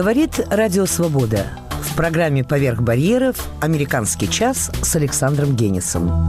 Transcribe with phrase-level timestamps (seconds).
[0.00, 1.44] Говорит Радио Свобода.
[1.82, 6.26] В программе «Поверх барьеров» «Американский час» с Александром Генисом.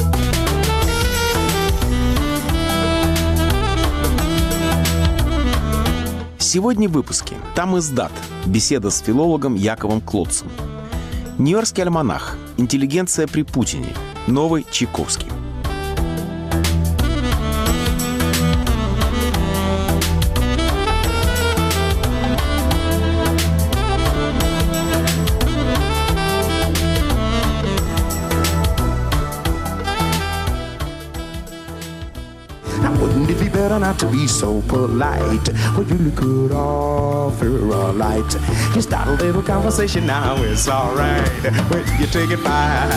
[6.38, 8.12] Сегодня в выпуске «Там издат»
[8.46, 10.50] беседа с филологом Яковом Клотцем.
[11.38, 13.94] Нью-Йоркский альманах «Интеллигенция при Путине»
[14.28, 15.31] Новый Чайковский.
[34.42, 35.48] So polite.
[35.78, 38.32] Well, you could offer a light.
[38.76, 41.30] You start a little conversation now, it's alright.
[41.70, 42.90] When you take it by.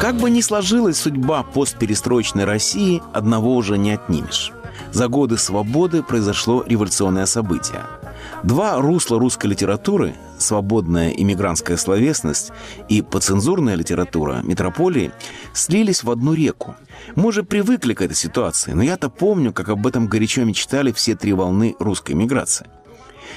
[0.00, 4.52] Как бы ни сложилась судьба постперестроечной России, одного уже не отнимешь.
[4.92, 7.82] За годы свободы произошло революционное событие–
[8.42, 12.52] Два русла русской литературы– свободная иммигрантская словесность
[12.88, 15.12] и поцензурная литература метрополии–
[15.52, 16.76] слились в одну реку.
[17.16, 21.14] Мы уже привыкли к этой ситуации, но я-то помню, как об этом горячо мечтали все
[21.14, 22.66] три волны русской миграции.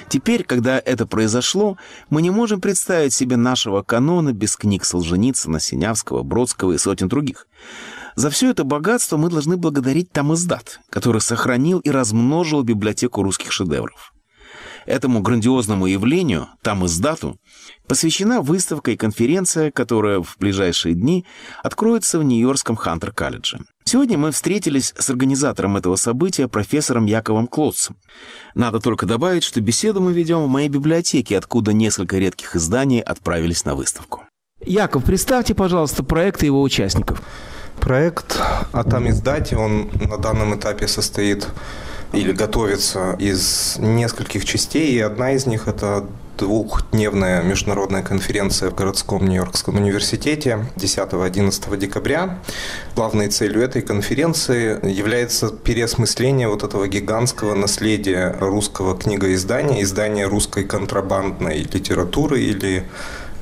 [0.09, 1.77] Теперь, когда это произошло,
[2.09, 7.47] мы не можем представить себе нашего канона без книг Солженицына, Синявского, Бродского и сотен других.
[8.15, 13.51] За все это богатство мы должны благодарить там издат, который сохранил и размножил библиотеку русских
[13.51, 14.13] шедевров.
[14.85, 17.37] Этому грандиозному явлению, там издату,
[17.87, 21.25] посвящена выставка и конференция, которая в ближайшие дни
[21.63, 23.59] откроется в Нью-Йоркском Хантер-колледже.
[23.85, 27.97] Сегодня мы встретились с организатором этого события, профессором Яковом Клотцем.
[28.55, 33.65] Надо только добавить, что беседу мы ведем в моей библиотеке, откуда несколько редких изданий отправились
[33.65, 34.23] на выставку.
[34.65, 37.21] Яков, представьте, пожалуйста, проект и его участников.
[37.79, 38.39] Проект
[38.71, 41.49] «А там издать», он на данном этапе состоит
[42.13, 46.05] или готовится из нескольких частей, и одна из них– это
[46.37, 52.39] двухдневная международная конференция в городском Нью-Йоркском университете 10-11 декабря.
[52.95, 61.59] Главной целью этой конференции является переосмысление вот этого гигантского наследия русского книгоиздания, издания русской контрабандной
[61.59, 62.83] литературы или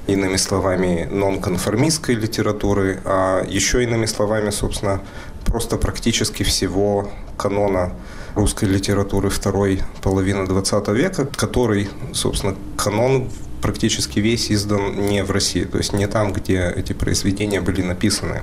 [0.07, 5.01] иными словами, нонконформистской литературы, а еще иными словами, собственно,
[5.45, 7.93] просто практически всего канона
[8.35, 13.29] русской литературы второй половины XX века, который, собственно, канон
[13.61, 18.41] практически весь издан не в России, то есть не там, где эти произведения были написаны.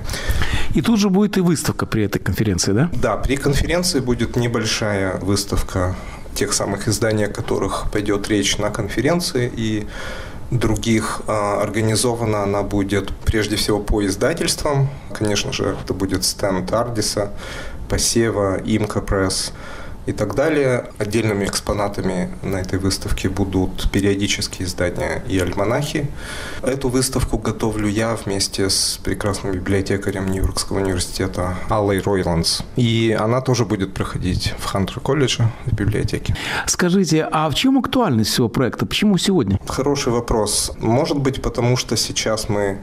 [0.73, 2.89] И тут же будет и выставка при этой конференции, да?
[2.93, 5.95] Да, при конференции будет небольшая выставка
[6.35, 9.87] тех самых изданий, о которых пойдет речь на конференции, и
[10.51, 11.21] других.
[11.27, 14.89] А, организована она будет прежде всего по издательствам.
[15.13, 17.33] Конечно же, это будет стенд Ардиса,
[17.89, 19.51] Посева, Имка Пресс–
[20.05, 20.89] и так далее.
[20.97, 26.09] Отдельными экспонатами на этой выставке будут периодические издания и альманахи.
[26.63, 32.61] Эту выставку готовлю я вместе с прекрасным библиотекарем Нью-Йоркского университета Аллой Ройландс.
[32.75, 36.35] И она тоже будет проходить в Хантер колледже в библиотеке.
[36.65, 38.85] Скажите, а в чем актуальность всего проекта?
[38.85, 39.59] Почему сегодня?
[39.67, 40.71] Хороший вопрос.
[40.79, 42.79] Может быть, потому что сейчас мы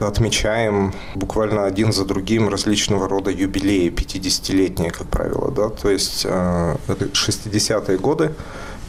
[0.00, 5.50] отмечаем буквально один за другим различного рода юбилеи, 50-летние, как правило.
[5.50, 5.68] Да?
[5.68, 8.32] То есть э, 60-е годы,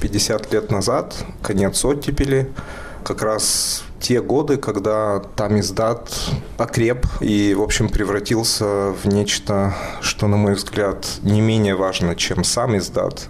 [0.01, 2.49] 50 лет назад, конец оттепели,
[3.03, 6.09] как раз те годы, когда там издат
[6.57, 12.43] окреп и, в общем, превратился в нечто, что, на мой взгляд, не менее важно, чем
[12.43, 13.27] сам издат,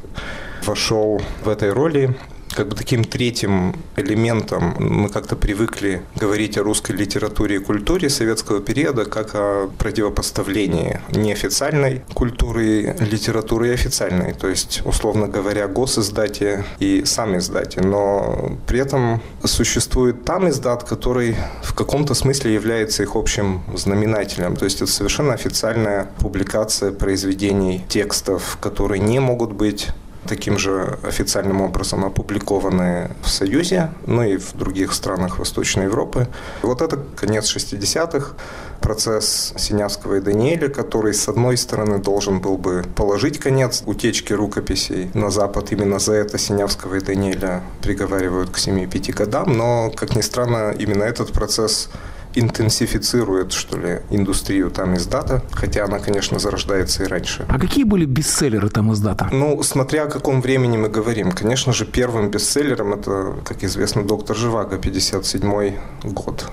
[0.66, 2.16] вошел в этой роли
[2.56, 8.60] как бы таким третьим элементом мы как-то привыкли говорить о русской литературе и культуре советского
[8.60, 14.34] периода как о противопоставлении неофициальной культуры литературы и официальной.
[14.34, 17.82] То есть, условно говоря, госиздате и сам издате.
[17.82, 24.56] Но при этом существует там издат, который в каком-то смысле является их общим знаменателем.
[24.56, 29.90] То есть это совершенно официальная публикация произведений, текстов, которые не могут быть
[30.28, 36.28] таким же официальным образом опубликованы в Союзе, ну и в других странах Восточной Европы.
[36.62, 38.34] Вот это конец 60-х,
[38.82, 45.10] процесс Синявского и Даниэля, который, с одной стороны, должен был бы положить конец утечке рукописей
[45.14, 45.72] на Запад.
[45.72, 51.04] Именно за это Синявского и Даниэля приговаривают к 7-5 годам, но, как ни странно, именно
[51.04, 51.90] этот процесс
[52.36, 57.46] интенсифицирует, что ли, индустрию там издата, хотя она, конечно, зарождается и раньше.
[57.50, 59.30] А какие были бестселлеры там издата?
[59.32, 61.32] Ну, смотря о каком времени мы говорим.
[61.32, 66.50] Конечно же, первым бестселлером это, как известно, «Доктор Живаго», 57 год.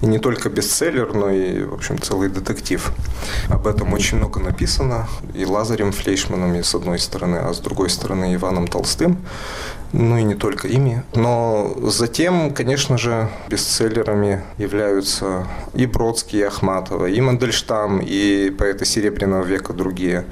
[0.00, 2.90] И не только бестселлер, но и, в общем, целый детектив.
[3.48, 5.06] Об этом очень много написано.
[5.34, 9.18] И Лазарем Флейшманом, с одной стороны, а с другой стороны Иваном Толстым.
[9.92, 11.02] Ну и не только ими.
[11.14, 19.44] Но затем, конечно же, бестселлерами являются и Бродский, и Ахматова, и Мандельштам, и поэты Серебряного
[19.44, 20.24] века другие.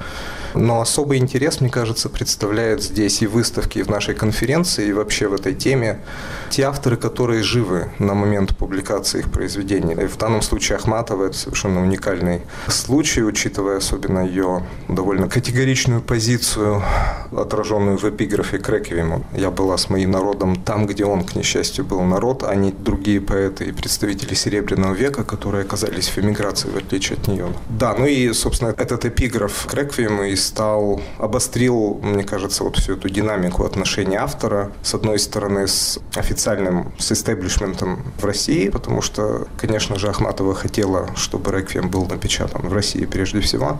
[0.59, 5.27] Но особый интерес, мне кажется, представляет здесь и выставки, и в нашей конференции, и вообще
[5.27, 6.01] в этой теме
[6.49, 9.93] те авторы, которые живы на момент публикации их произведений.
[9.93, 16.83] И в данном случае Ахматова это совершенно уникальный случай, учитывая особенно ее довольно категоричную позицию,
[17.31, 19.25] отраженную в эпиграфе к Реквиему.
[19.33, 23.21] «Я была с моим народом там, где он, к несчастью, был народ, а не другие
[23.21, 27.47] поэты и представители Серебряного века, которые оказались в эмиграции, в отличие от нее».
[27.69, 32.93] Да, ну и, собственно, этот эпиграф к Реквиему и стал, обострил, мне кажется, вот всю
[32.93, 39.47] эту динамику отношений автора, с одной стороны, с официальным, с истеблишментом в России, потому что,
[39.57, 43.79] конечно же, Ахматова хотела, чтобы «Реквием» был напечатан в России прежде всего,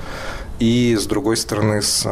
[0.59, 2.05] и, с другой стороны, с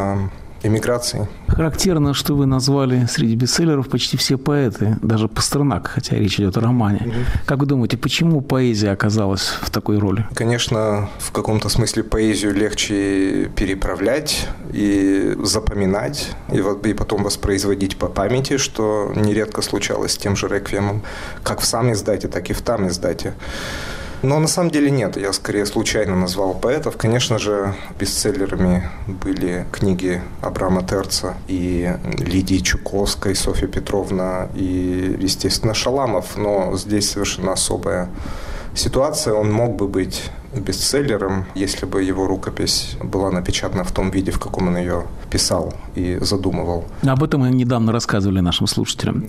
[0.63, 1.27] эмиграции.
[1.47, 6.61] Характерно, что вы назвали среди бестселлеров почти все поэты, даже Пастернак, хотя речь идет о
[6.61, 7.01] романе.
[7.05, 7.13] Угу.
[7.45, 10.25] Как вы думаете, почему поэзия оказалась в такой роли?
[10.33, 18.07] Конечно, в каком-то смысле поэзию легче переправлять и запоминать, и, вот, и потом воспроизводить по
[18.07, 21.01] памяти, что нередко случалось с тем же реквиемом,
[21.43, 23.33] как в сам издате, так и в там издате.
[24.23, 26.97] Но на самом деле нет, я скорее случайно назвал поэтов.
[26.97, 36.37] Конечно же, бестселлерами были книги Абрама Терца и Лидии Чуковской, Софья Петровна и, естественно, Шаламов.
[36.37, 38.09] Но здесь совершенно особая
[38.73, 39.33] ситуация.
[39.33, 40.23] Он мог бы быть
[40.55, 45.73] бестселлером, если бы его рукопись была напечатана в том виде, в каком он ее писал
[45.95, 46.85] и задумывал.
[47.03, 49.27] Об этом мы недавно рассказывали нашим слушателям.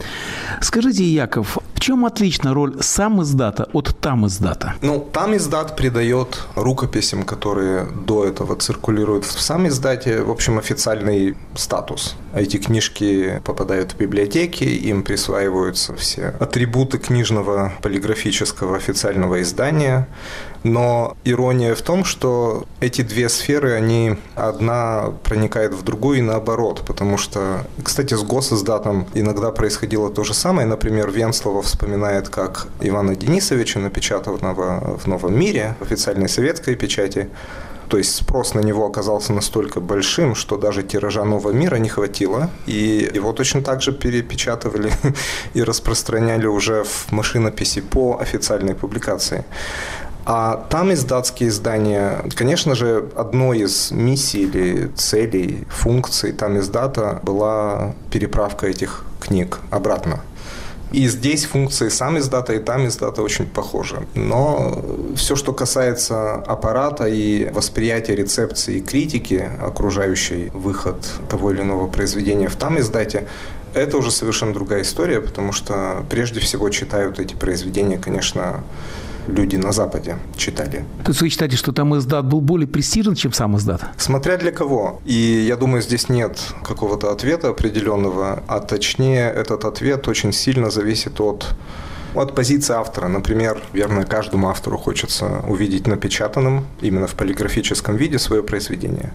[0.61, 1.58] Скажите, Яков,
[1.88, 4.75] чем отлична роль сам издата от там издата?
[4.82, 11.35] Ну, там издат придает рукописям, которые до этого циркулируют в сам издате, в общем, официальный
[11.55, 12.14] статус.
[12.35, 20.08] Эти книжки попадают в библиотеки, им присваиваются все атрибуты книжного полиграфического официального издания.
[20.65, 26.83] Но ирония в том, что эти две сферы, они одна проникает в другую и наоборот,
[26.87, 30.67] потому что, кстати, с госиздатом иногда происходило то же самое.
[30.67, 37.29] Например, Венслова вспоминает, как Ивана Денисовича, напечатанного в «Новом мире», в официальной советской печати,
[37.89, 42.51] то есть спрос на него оказался настолько большим, что даже тиража «Нового мира» не хватило.
[42.67, 44.93] И его точно так же перепечатывали
[45.55, 49.45] и распространяли уже в машинописи по официальной публикации.
[50.25, 57.94] А там издатские издания, конечно же, одной из миссий или целей, функций там издата была
[58.11, 60.20] переправка этих книг обратно.
[60.91, 64.06] И здесь функции сам издата и там издата очень похожи.
[64.15, 64.82] Но
[65.17, 70.97] все, что касается аппарата и восприятия рецепции и критики, окружающей выход
[71.29, 73.29] того или иного произведения в там издате,
[73.75, 78.64] это уже совершенно другая история, потому что прежде всего читают эти произведения, конечно,
[79.29, 80.85] люди на Западе читали.
[81.05, 83.83] То есть вы считаете, что там издат был более престижен, чем сам издат?
[83.97, 85.01] Смотря для кого.
[85.05, 91.21] И я думаю, здесь нет какого-то ответа определенного, а точнее этот ответ очень сильно зависит
[91.21, 91.55] от
[92.14, 93.09] от позиции автора.
[93.09, 99.12] Например, верно, каждому автору хочется увидеть напечатанным именно в полиграфическом виде свое произведение.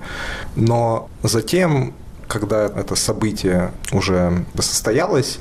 [0.56, 1.94] Но затем,
[2.28, 5.40] когда это событие уже состоялось,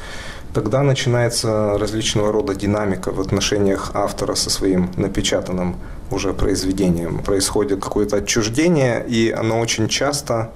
[0.53, 5.77] тогда начинается различного рода динамика в отношениях автора со своим напечатанным
[6.11, 7.19] уже произведением.
[7.19, 10.51] Происходит какое-то отчуждение, и оно очень часто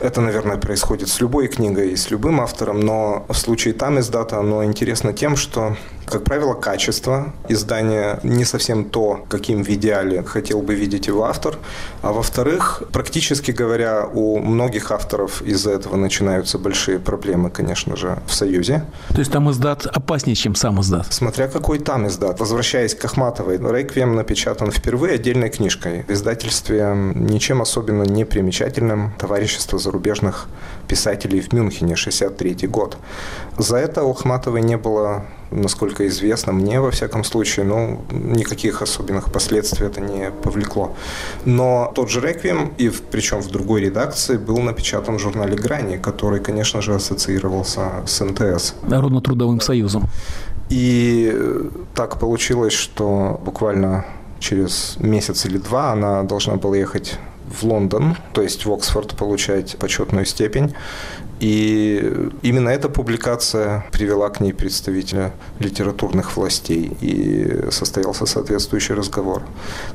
[0.00, 4.38] это, наверное, происходит с любой книгой и с любым автором, но в случае там издата
[4.38, 5.76] оно интересно тем, что
[6.10, 11.56] как правило, качество издания не совсем то, каким в идеале хотел бы видеть его автор.
[12.02, 18.34] А во-вторых, практически говоря, у многих авторов из-за этого начинаются большие проблемы, конечно же, в
[18.34, 18.84] Союзе.
[19.08, 21.12] То есть там издат опаснее, чем сам издат?
[21.12, 22.40] Смотря какой там издат.
[22.40, 26.04] Возвращаясь к Ахматовой, «Реквием» напечатан впервые отдельной книжкой.
[26.08, 29.12] В издательстве ничем особенно не примечательным.
[29.18, 30.48] Товарищество зарубежных
[30.88, 32.96] писателей в Мюнхене, 63 год.
[33.58, 39.32] За это у Ахматовой не было насколько известно мне, во всяком случае, ну, никаких особенных
[39.32, 40.94] последствий это не повлекло.
[41.44, 46.40] Но тот же «Реквием», и причем в другой редакции, был напечатан в журнале «Грани», который,
[46.40, 48.74] конечно же, ассоциировался с НТС.
[48.82, 50.04] Народно-трудовым союзом.
[50.68, 51.36] И
[51.94, 54.04] так получилось, что буквально
[54.38, 57.18] через месяц или два она должна была ехать
[57.50, 60.74] в Лондон, то есть в Оксфорд получать почетную степень.
[61.40, 69.42] И именно эта публикация привела к ней представителя литературных властей, и состоялся соответствующий разговор.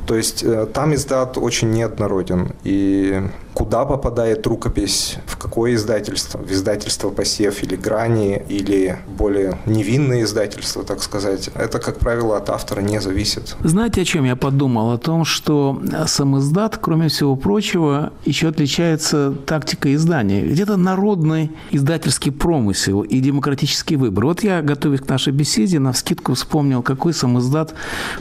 [0.08, 3.22] То есть э, там издат очень неоднороден, и
[3.56, 10.84] куда попадает рукопись, в какое издательство, в издательство «Посев» или «Грани», или более невинное издательство,
[10.84, 11.50] так сказать.
[11.56, 13.56] Это, как правило, от автора не зависит.
[13.64, 14.92] Знаете, о чем я подумал?
[14.92, 20.42] О том, что сам издат, кроме всего прочего, еще отличается тактикой издания.
[20.42, 24.26] Ведь это народный издательский промысел и демократический выбор.
[24.26, 27.74] Вот я, готовясь к нашей беседе, на вскидку вспомнил, какой сам издат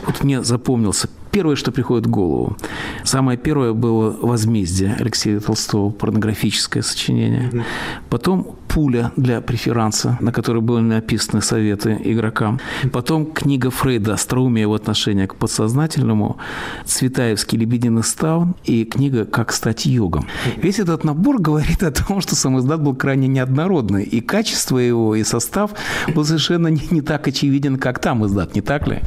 [0.07, 2.57] вот мне запомнился первое, что приходит в голову.
[3.03, 7.65] Самое первое было «Возмездие» Алексея Толстого, порнографическое сочинение.
[8.09, 12.59] Потом «Пуля» для преферанса, на которой были написаны советы игрокам.
[12.93, 16.39] Потом книга Фрейда «Остроумие в отношении к подсознательному»,
[16.85, 20.27] Цветаевский «Лебединый став» и книга «Как стать йогом».
[20.57, 25.15] Весь этот набор говорит о том, что сам издат был крайне неоднородный, и качество его,
[25.15, 25.71] и состав
[26.13, 29.03] был совершенно не, не так очевиден, как там издат, не так ли?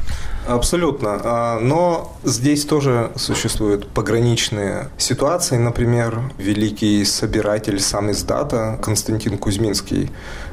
[0.46, 1.20] Абсолютно.
[1.22, 5.58] А, но здесь тоже существуют пограничные ситуации.
[5.58, 10.10] Например, великий собиратель сам из дата Константин Кузьминский.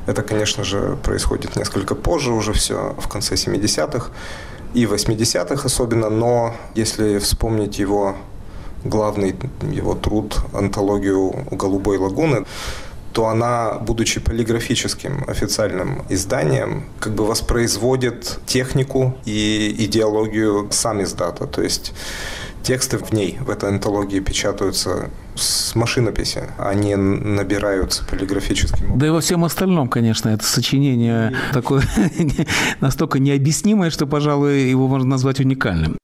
[0.08, 4.10] Это, конечно же, происходит несколько позже, уже все в конце 70-х
[4.74, 6.10] и 80-х особенно.
[6.10, 8.16] Но если вспомнить его
[8.84, 12.46] главный его труд «Антологию голубой лагуны»,
[13.16, 21.48] то она, будучи полиграфическим официальным изданием, как бы воспроизводит технику и идеологию сам издата.
[21.48, 21.94] То есть
[22.62, 28.98] тексты в ней, в этой антологии печатаются с машинописи, они набираются полиграфическим.
[29.00, 31.84] Да и во всем остальном, конечно, это сочинение такое
[32.82, 35.98] настолько необъяснимое, что, пожалуй, его можно назвать уникальным.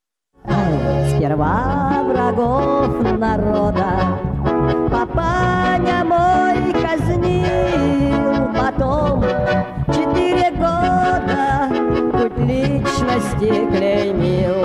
[0.45, 4.17] Сперва врагов народа
[4.89, 5.60] папаня
[13.41, 14.55] личности клеймил.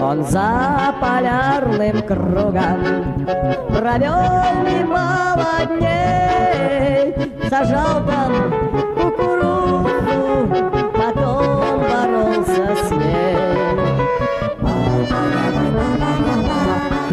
[0.00, 3.26] Он за полярным кругом
[3.68, 4.20] провел
[4.64, 8.63] немало дней, сажал там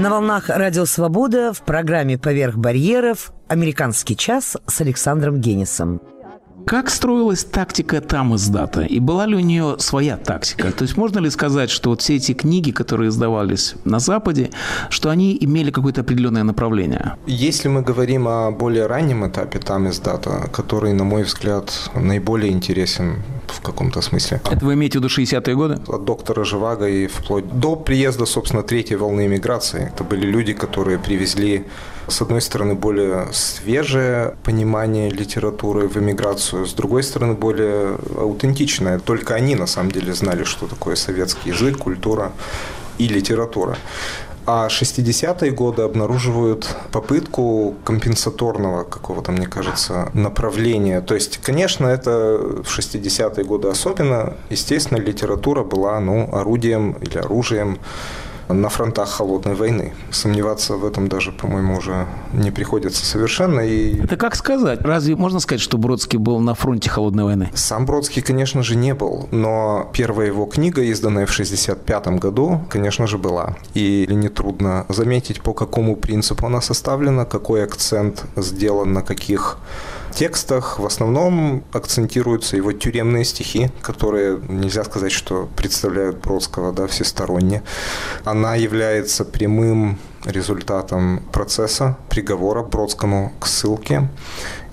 [0.01, 6.01] На волнах Радио Свобода в программе «Поверх барьеров» «Американский час» с Александром Генисом.
[6.65, 8.81] Как строилась тактика там издата?
[8.81, 10.71] И была ли у нее своя тактика?
[10.71, 14.51] То есть можно ли сказать, что вот все эти книги, которые издавались на Западе,
[14.89, 17.15] что они имели какое-то определенное направление?
[17.27, 23.23] Если мы говорим о более раннем этапе там издата, который, на мой взгляд, наиболее интересен
[23.47, 24.41] в каком-то смысле.
[24.49, 25.79] Это вы имеете в виду 60-е годы?
[25.87, 29.91] От доктора Живаго и вплоть до приезда, собственно, третьей волны иммиграции.
[29.93, 31.65] Это были люди, которые привезли
[32.11, 38.99] с одной стороны, более свежее понимание литературы в эмиграцию, с другой стороны, более аутентичное.
[38.99, 42.31] Только они, на самом деле, знали, что такое советский язык, культура
[42.97, 43.77] и литература.
[44.45, 51.01] А 60-е годы обнаруживают попытку компенсаторного какого-то, мне кажется, направления.
[51.01, 57.77] То есть, конечно, это в 60-е годы особенно, естественно, литература была ну, орудием или оружием
[58.53, 59.93] на фронтах холодной войны.
[60.11, 63.61] Сомневаться в этом даже, по-моему, уже не приходится совершенно.
[63.61, 64.01] И...
[64.03, 64.81] Это как сказать?
[64.81, 67.49] Разве можно сказать, что Бродский был на фронте холодной войны?
[67.53, 73.07] Сам Бродский, конечно же, не был, но первая его книга, изданная в 65 году, конечно
[73.07, 73.55] же, была.
[73.73, 79.57] И нетрудно заметить, по какому принципу она составлена, какой акцент сделан на каких
[80.11, 87.63] текстах в основном акцентируются его тюремные стихи, которые нельзя сказать, что представляют Бродского да, всесторонне.
[88.23, 94.09] Она является прямым результатом процесса, приговора Бродскому к ссылке.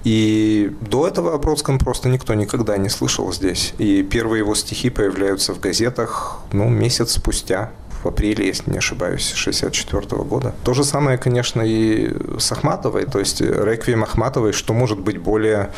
[0.04, 3.74] И до этого о Бродском просто никто никогда не слышал здесь.
[3.78, 9.32] И первые его стихи появляются в газетах ну, месяц спустя в апреле, если не ошибаюсь,
[9.34, 10.54] 64 года.
[10.64, 15.70] То же самое, конечно, и с Ахматовой, то есть реквием Ахматовой, что может быть более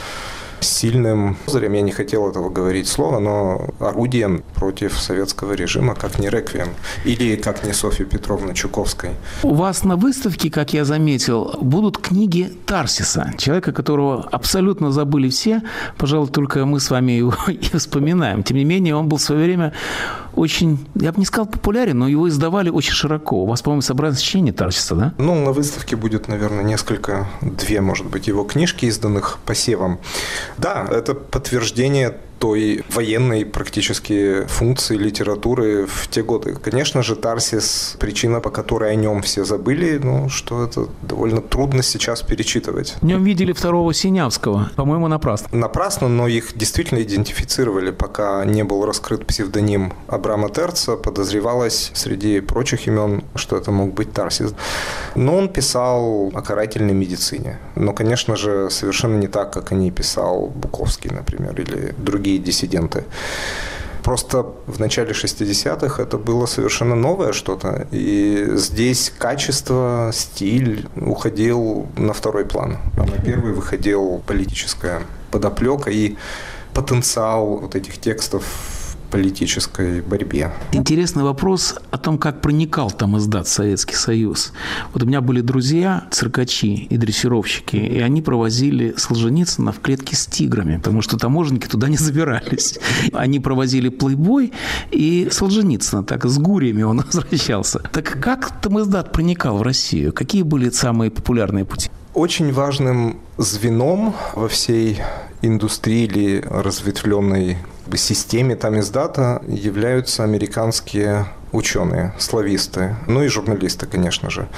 [0.61, 1.37] сильным
[1.81, 6.69] я не хотел этого говорить слово, но орудием против советского режима, как не реквием,
[7.05, 9.11] или как не Софья Петровна Чуковской.
[9.43, 15.63] У вас на выставке, как я заметил, будут книги Тарсиса, человека, которого абсолютно забыли все,
[15.97, 18.43] пожалуй, только мы с вами его и вспоминаем.
[18.43, 19.73] Тем не менее, он был в свое время
[20.35, 23.43] очень, я бы не сказал популярен, но его издавали очень широко.
[23.43, 25.15] У вас, по-моему, собрание сочинений Тарсиса, да?
[25.19, 29.99] Ну, на выставке будет, наверное, несколько, две, может быть, его книжки, изданных посевом.
[30.61, 36.57] Да, это подтверждение той военной практически функции литературы в те годы.
[36.57, 41.83] Конечно же, Тарсис, причина, по которой о нем все забыли, ну, что это довольно трудно
[41.83, 42.97] сейчас перечитывать.
[43.01, 45.49] В нем видели второго Синявского, по-моему, напрасно.
[45.53, 52.87] Напрасно, но их действительно идентифицировали, пока не был раскрыт псевдоним Абрама Терца, подозревалось среди прочих
[52.87, 54.55] имен, что это мог быть Тарсис.
[55.15, 57.59] Но он писал о карательной медицине.
[57.77, 63.05] Но, конечно же, совершенно не так, как о ней писал Буковский, например, или другие диссиденты.
[64.03, 67.87] Просто в начале 60-х это было совершенно новое что-то.
[67.91, 72.79] И здесь качество, стиль уходил на второй план.
[72.97, 76.17] А на первый выходил политическая подоплека и
[76.73, 78.45] потенциал вот этих текстов
[79.11, 80.53] политической борьбе.
[80.73, 84.53] Интересный вопрос о том, как проникал там издат Советский Союз.
[84.93, 90.27] Вот у меня были друзья, циркачи и дрессировщики, и они провозили Солженицына в клетке с
[90.27, 92.79] тиграми, потому что таможенники туда не забирались.
[93.13, 94.53] Они провозили плейбой
[94.91, 97.81] и Солженицына, так с гуриями он возвращался.
[97.93, 100.13] Так как там издат проникал в Россию?
[100.13, 101.91] Какие были самые популярные пути?
[102.15, 105.01] Очень важным звеном во всей
[105.43, 107.59] индустрии или разветвленной
[107.97, 114.49] системе там издата являются американские ученые, слависты, ну и журналисты, конечно же.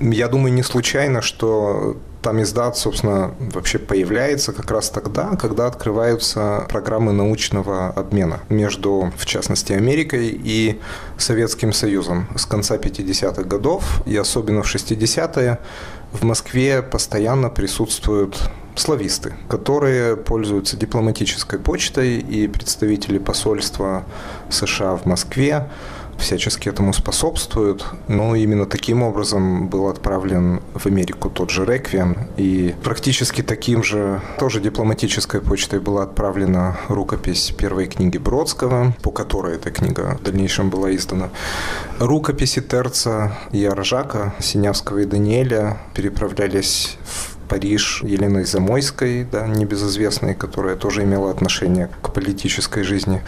[0.00, 6.66] Я думаю, не случайно, что там издат, собственно, вообще появляется как раз тогда, когда открываются
[6.68, 10.80] программы научного обмена между, в частности, Америкой и
[11.16, 15.58] Советским Союзом с конца 50-х годов и особенно в 60-е
[16.12, 24.04] в Москве постоянно присутствуют слависты, которые пользуются дипломатической почтой и представители посольства
[24.50, 25.68] США в Москве
[26.20, 27.84] всячески этому способствуют.
[28.08, 32.28] Но именно таким образом был отправлен в Америку тот же Реквием.
[32.36, 39.56] И практически таким же, тоже дипломатической почтой была отправлена рукопись первой книги Бродского, по которой
[39.56, 41.30] эта книга в дальнейшем была издана.
[41.98, 50.76] Рукописи Терца и Аржака, Синявского и Даниэля переправлялись в Париж Еленой Замойской, да, небезызвестной, которая
[50.76, 53.22] тоже имела отношение к политической жизни,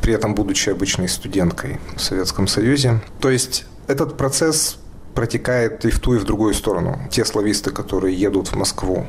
[0.00, 3.00] при этом будучи обычной студенткой в Советском Союзе.
[3.20, 4.78] То есть этот процесс
[5.16, 7.00] протекает и в ту, и в другую сторону.
[7.10, 9.06] Те слависты, которые едут в Москву,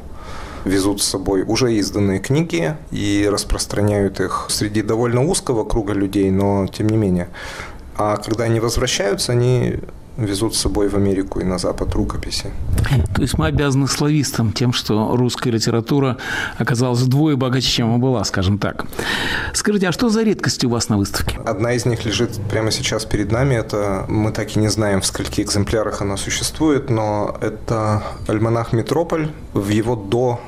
[0.66, 6.66] везут с собой уже изданные книги и распространяют их среди довольно узкого круга людей, но
[6.66, 7.30] тем не менее.
[7.96, 9.80] А когда они возвращаются, они
[10.18, 12.52] везут с собой в Америку и на Запад рукописи.
[13.16, 16.18] То есть мы обязаны славистам тем, что русская литература
[16.58, 18.86] оказалась вдвое богаче, чем она была, скажем так.
[19.54, 21.38] Скажите, а что за редкости у вас на выставке?
[21.46, 23.56] Одна из них лежит прямо сейчас перед нами.
[23.56, 29.30] Это мы так и не знаем, в скольких экземплярах она существует, но это альманах «Метрополь»
[29.54, 30.40] в его до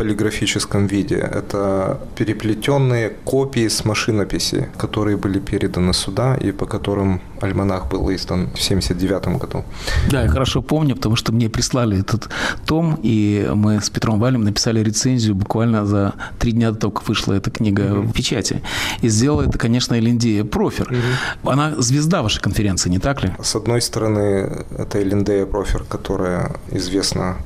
[0.00, 1.16] полиграфическом виде.
[1.16, 8.46] Это переплетенные копии с машинописи, которые были переданы сюда и по которым альманах был издан
[8.46, 9.64] в 1979 году.
[10.10, 12.30] Да, я хорошо помню, потому что мне прислали этот
[12.66, 17.08] том, и мы с Петром Валем написали рецензию буквально за три дня до того, как
[17.08, 18.06] вышла эта книга mm-hmm.
[18.08, 18.62] в печати.
[19.02, 20.88] И сделала это, конечно, Элиндея Профер.
[20.90, 21.52] Mm-hmm.
[21.52, 23.32] Она звезда вашей конференции, не так ли?
[23.42, 27.36] С одной стороны, это Элиндея Профер, которая известна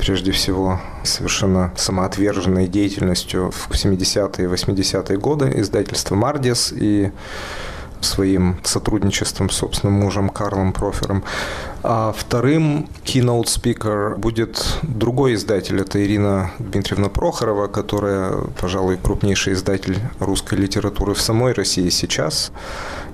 [0.00, 7.12] прежде всего совершенно самоотверженной деятельностью в 70-е и 80-е годы издательство «Мардис» и
[8.00, 11.22] своим сотрудничеством с собственным мужем Карлом Профером.
[11.82, 15.78] А вторым keynote speaker будет другой издатель.
[15.82, 22.52] Это Ирина Дмитриевна Прохорова, которая, пожалуй, крупнейший издатель русской литературы в самой России сейчас.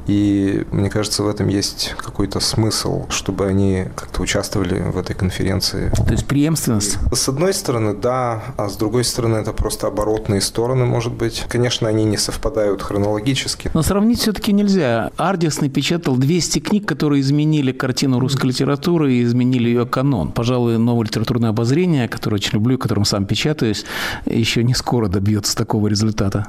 [0.07, 5.91] И мне кажется, в этом есть какой-то смысл, чтобы они как-то участвовали в этой конференции.
[6.07, 6.99] То есть преемственность?
[7.13, 11.45] С одной стороны, да, а с другой стороны, это просто оборотные стороны, может быть.
[11.49, 13.71] Конечно, они не совпадают хронологически.
[13.75, 15.11] Но сравнить все-таки нельзя.
[15.17, 20.33] Ардис напечатал 200 книг, которые изменили картину русской литературы и изменили ее канон.
[20.33, 23.85] Пожалуй, новое литературное обозрение, которое очень люблю, которым сам печатаюсь,
[24.25, 26.47] еще не скоро добьется такого результата.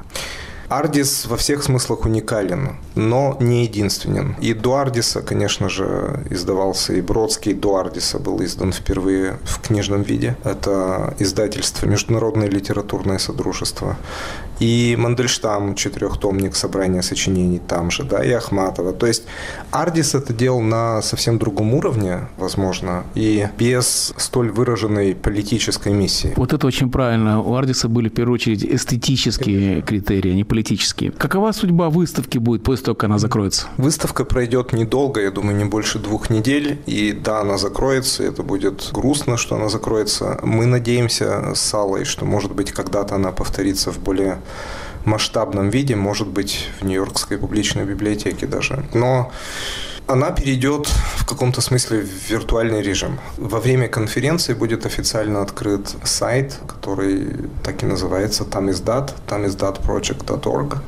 [0.68, 4.36] Ардис во всех смыслах уникален, но не единственен.
[4.40, 10.02] И до Ардиса, конечно же, издавался и Бродский до Ардиса был издан впервые в книжном
[10.02, 10.36] виде.
[10.44, 13.96] Это издательство «Международное литературное содружество».
[14.60, 18.92] И Мандельштам, четырехтомник собрания сочинений там же, да, и Ахматова.
[18.92, 19.24] То есть
[19.70, 26.32] Ардис это делал на совсем другом уровне, возможно, и без столь выраженной политической миссии.
[26.36, 27.40] Вот это очень правильно.
[27.40, 31.12] У Ардиса были, в первую очередь, эстетические критерии, а не политические.
[31.12, 33.66] Какова судьба выставки будет после того, как она закроется?
[33.76, 36.80] Выставка пройдет недолго, я думаю, не больше двух недель.
[36.86, 40.40] И да, она закроется, это будет грустно, что она закроется.
[40.42, 44.38] Мы надеемся с Аллой, что, может быть, когда-то она повторится в более
[45.04, 48.84] масштабном виде, может быть, в Нью-Йоркской публичной библиотеке даже.
[48.94, 49.32] Но
[50.06, 53.18] она перейдет в каком-то смысле в виртуальный режим.
[53.36, 57.28] Во время конференции будет официально открыт сайт, который
[57.62, 60.78] так и называется tamizdat, tamizdatproject.org,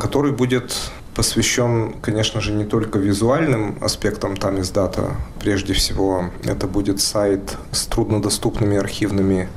[0.00, 0.74] который будет
[1.14, 5.16] посвящен, конечно же, не только визуальным аспектам тамиздата.
[5.40, 9.48] Прежде всего, это будет сайт с труднодоступными архивными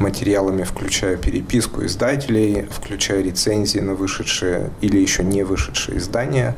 [0.00, 6.56] материалами, включая переписку издателей, включая рецензии на вышедшие или еще не вышедшие издания,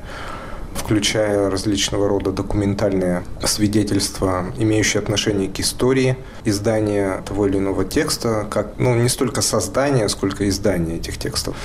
[0.74, 8.74] включая различного рода документальные свидетельства, имеющие отношение к истории издания того или иного текста, как,
[8.78, 11.56] ну, не столько создания, сколько издания этих текстов.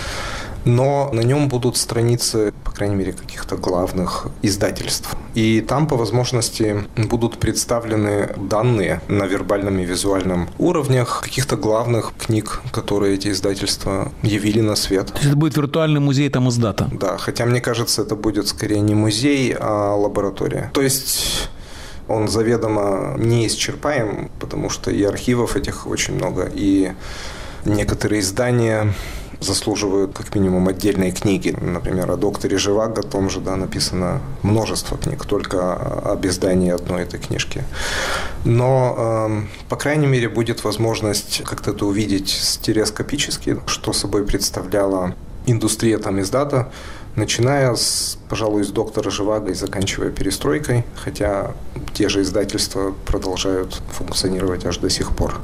[0.66, 5.10] Но на нем будут страницы, крайней мере, каких-то главных издательств.
[5.34, 12.62] И там, по возможности, будут представлены данные на вербальном и визуальном уровнях каких-то главных книг,
[12.72, 15.08] которые эти издательства явили на свет.
[15.08, 16.88] То есть это будет виртуальный музей там издата?
[16.92, 20.70] Да, хотя мне кажется, это будет скорее не музей, а лаборатория.
[20.74, 21.50] То есть
[22.08, 26.92] он заведомо не исчерпаем, потому что и архивов этих очень много, и
[27.66, 28.94] некоторые издания
[29.39, 31.56] заслуживают как минимум отдельные книги.
[31.60, 37.04] Например, о докторе Живаго, о том же, да, написано множество книг, только об издании одной
[37.04, 37.63] этой книжки.
[38.45, 45.13] Но, э, по крайней мере, будет возможность как-то это увидеть стереоскопически, что собой представляла
[45.45, 46.71] индустрия там издата,
[47.15, 51.52] начиная с, пожалуй, с доктора Живаго и заканчивая перестройкой, хотя
[51.93, 55.39] те же издательства продолжают функционировать аж до сих пор.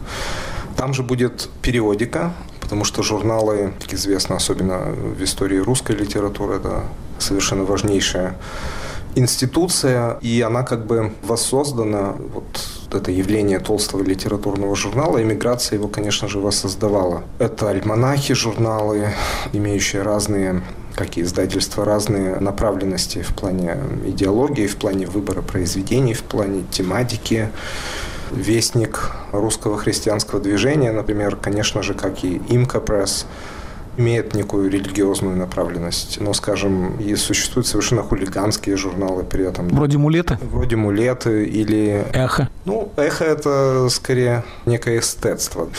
[0.77, 2.33] Там же будет периодика,
[2.73, 6.85] потому что журналы, как известно, особенно в истории русской литературы, это
[7.19, 8.35] совершенно важнейшая
[9.13, 12.45] институция, и она как бы воссоздана, вот
[12.91, 17.21] это явление толстого литературного журнала, эмиграция его, конечно же, воссоздавала.
[17.37, 19.09] Это альманахи, журналы,
[19.53, 20.63] имеющие разные
[20.95, 27.49] как и издательства, разные направленности в плане идеологии, в плане выбора произведений, в плане тематики
[28.35, 33.25] вестник русского христианского движения, например, конечно же, как и Имка Пресс,
[33.97, 36.19] имеет некую религиозную направленность.
[36.19, 39.69] Но, скажем, и существуют совершенно хулиганские журналы при этом.
[39.69, 40.37] Вроде «Мулеты»?
[40.41, 42.05] Вроде «Мулеты» или...
[42.13, 42.49] «Эхо».
[42.65, 45.69] Ну, «Эхо»— это скорее некое эстетство.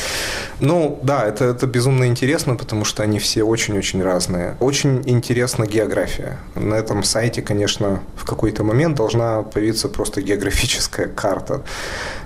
[0.60, 4.56] Ну, да, это, это безумно интересно, потому что они все очень-очень разные.
[4.60, 6.38] Очень интересна география.
[6.54, 11.62] На этом сайте, конечно, в какой-то момент должна появиться просто географическая карта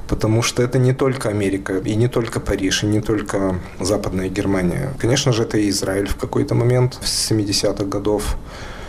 [0.09, 4.93] потому что это не только Америка, и не только Париж, и не только Западная Германия.
[4.99, 8.37] Конечно же, это и Израиль в какой-то момент, с 70-х годов.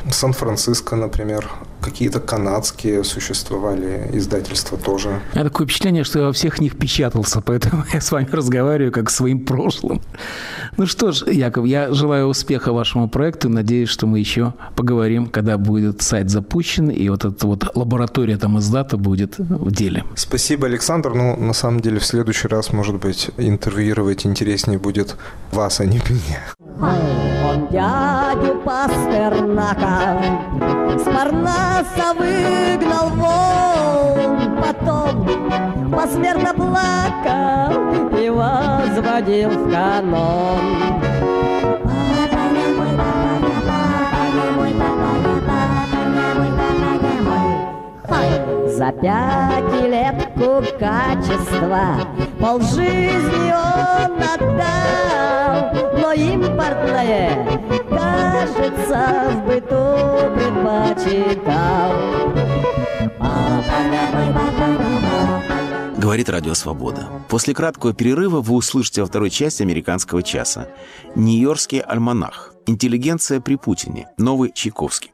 [0.10, 1.50] Сан-Франциско, например,
[1.82, 5.22] какие-то канадские существовали издательства тоже.
[5.34, 8.92] У меня такое впечатление, что я во всех них печатался, поэтому я с вами разговариваю
[8.92, 10.02] как своим прошлым.
[10.78, 13.50] Ну что ж, Яков, я желаю успеха вашему проекту.
[13.50, 18.60] Надеюсь, что мы еще поговорим, когда будет сайт запущен, и вот эта вот лаборатория там
[18.60, 20.04] издата будет в деле.
[20.16, 21.14] Спасибо, Александр.
[21.14, 25.16] Ну, на самом деле, в следующий раз, может быть, интервьюировать интереснее будет
[25.52, 26.42] вас, а не меня.
[26.80, 30.22] Он дядю Пастернака
[30.98, 31.04] с
[31.70, 41.02] Парнаса выгнал вон, потом посмертно плакал и возводил в канон.
[48.80, 52.08] За пять летку качества
[52.40, 59.84] полжизни он отдал, но импортное, кажется, в быту
[60.34, 61.92] предпочитал.
[65.98, 67.10] Говорит Радио Свобода.
[67.28, 70.70] После краткого перерыва вы услышите во второй части «Американского часа».
[71.16, 72.54] Нью-Йоркский альманах.
[72.66, 74.08] Интеллигенция при Путине.
[74.18, 75.12] Новый Чайковский.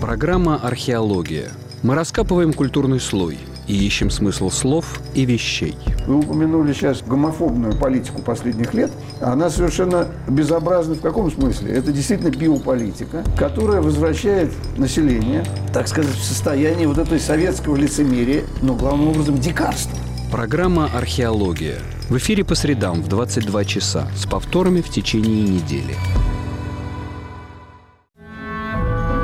[0.00, 1.50] Программа «Археология».
[1.82, 5.74] Мы раскапываем культурный слой и ищем смысл слов и вещей.
[6.06, 8.90] Вы упомянули сейчас гомофобную политику последних лет.
[9.22, 11.72] Она совершенно безобразна в каком смысле?
[11.72, 18.74] Это действительно биополитика, которая возвращает население, так сказать, в состояние вот этой советского лицемерия, но
[18.74, 19.96] главным образом дикарства.
[20.30, 21.78] Программа «Археология».
[22.10, 25.96] В эфире по средам в 22 часа с повторами в течение недели.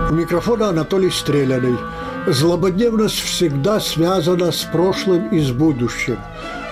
[0.08, 1.76] У микрофона Анатолий Стреляный.
[2.26, 6.18] Злободневность всегда связана с прошлым и с будущим.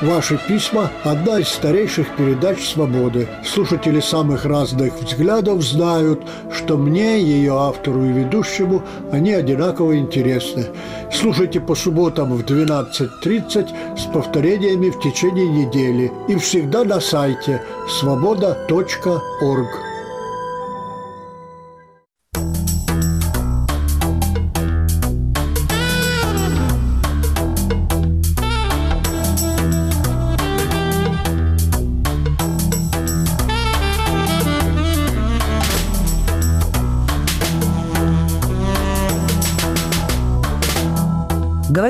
[0.02, 3.28] Ваши письма– одна из старейших передач «Свободы».
[3.44, 10.66] Слушатели самых разных взглядов знают, что мне, ее автору и ведущему, они одинаково интересны.
[11.12, 19.93] Слушайте по субботам в 12.30 с повторениями в течение недели и всегда на сайте свобода.орг.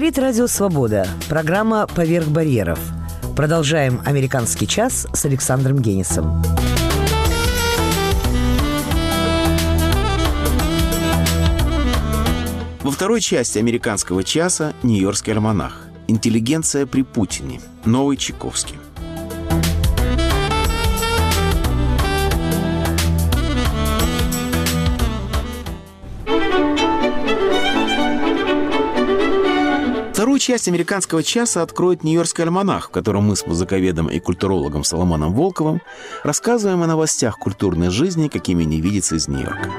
[0.05, 1.09] Говорит Радио Свобода.
[1.31, 2.79] Программа «Поверх барьеров».
[3.35, 6.43] Продолжаем «Американский час» с Александром Генисом.
[12.83, 15.87] Во второй части «Американского часа» Нью-Йоркский альманах.
[16.07, 17.63] Интеллигенция при Путине.
[17.87, 18.77] Новый Чайковский.
[30.25, 35.35] Вторую часть «Американского часа» откроет Нью-Йоркский альманах, в котором мы с музыковедом и культурологом Соломоном
[35.35, 35.83] Волковым
[36.23, 39.71] рассказываем о новостях культурной жизни, какими не видится из Нью-Йорка.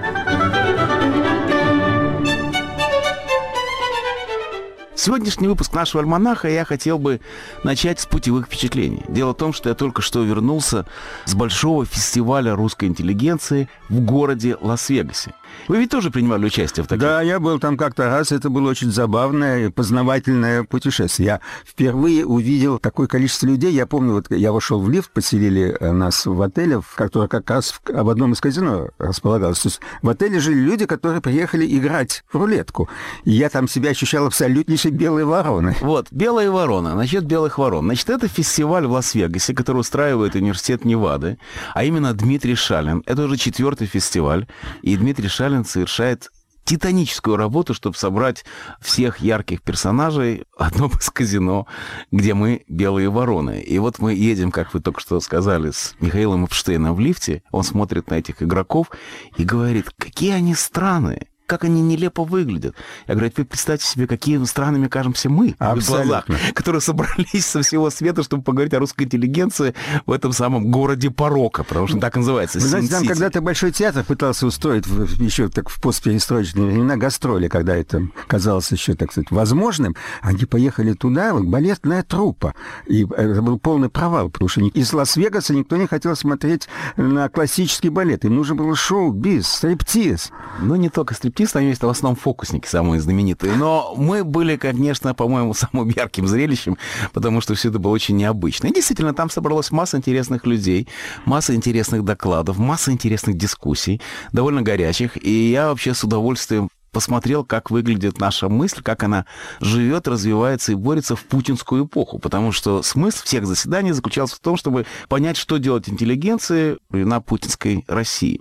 [4.94, 7.22] Сегодняшний выпуск нашего альманаха я хотел бы
[7.64, 9.04] начать с путевых впечатлений.
[9.08, 10.86] Дело в том, что я только что вернулся
[11.26, 15.34] с большого фестиваля русской интеллигенции в городе Лас-Вегасе.
[15.68, 17.02] Вы ведь тоже принимали участие в таких?
[17.02, 18.32] Да, я был там как-то раз.
[18.32, 21.26] Это было очень забавное, познавательное путешествие.
[21.26, 23.72] Я впервые увидел такое количество людей.
[23.72, 27.72] Я помню, вот я вошел в лифт, поселили э, нас в отеле, который как раз
[27.72, 29.60] в, в одном из казино располагалось.
[29.60, 32.90] То есть в отеле жили люди, которые приехали играть в рулетку.
[33.24, 35.76] И я там себя ощущал абсолютнейшей белой вороной.
[35.82, 36.96] Вот, белая ворона.
[36.96, 37.86] Насчет белых ворон.
[37.86, 41.38] Значит, это фестиваль в Лас-Вегасе, который устраивает университет Невады,
[41.74, 43.04] а именно Дмитрий Шалин.
[43.06, 44.48] Это уже четвертый фестиваль.
[44.82, 46.32] И Дмитрий Шалин совершает
[46.66, 48.44] титаническую работу, чтобы собрать
[48.82, 51.68] всех ярких персонажей в одном из казино,
[52.12, 53.62] где мы белые вороны.
[53.62, 57.44] И вот мы едем, как вы только что сказали, с Михаилом Эпштейном в лифте.
[57.52, 58.90] Он смотрит на этих игроков
[59.38, 62.76] и говорит, какие они странные как они нелепо выглядят.
[63.08, 66.24] Я говорю, вы представьте себе, какими странными кажемся мы Абсолютно.
[66.24, 69.74] в глазах, которые собрались со всего света, чтобы поговорить о русской интеллигенции
[70.06, 72.60] в этом самом городе порока, потому что так называется.
[72.60, 77.48] Вы знаете, там когда-то Большой театр пытался устроить в- еще так в постперестроечные времена гастроли,
[77.48, 79.96] когда это казалось еще, так сказать, возможным.
[80.22, 82.54] Они поехали туда, вот, балетная труппа.
[82.88, 87.90] И это был полный провал, потому что из Лас-Вегаса никто не хотел смотреть на классический
[87.90, 88.26] балет.
[88.26, 90.32] Им нужно было шоу, биз, стриптиз.
[90.60, 93.56] Ну, не только стриптиз, там есть в основном фокусники самые знаменитые.
[93.56, 96.78] Но мы были, конечно, по-моему, самым ярким зрелищем,
[97.14, 98.68] потому что все это было очень необычно.
[98.68, 100.88] И действительно, там собралась масса интересных людей,
[101.26, 105.24] масса интересных докладов, масса интересных дискуссий, довольно горячих.
[105.24, 109.26] И я вообще с удовольствием посмотрел, как выглядит наша мысль, как она
[109.60, 112.20] живет, развивается и борется в путинскую эпоху.
[112.20, 117.84] Потому что смысл всех заседаний заключался в том, чтобы понять, что делать интеллигенции на путинской
[117.90, 118.40] России.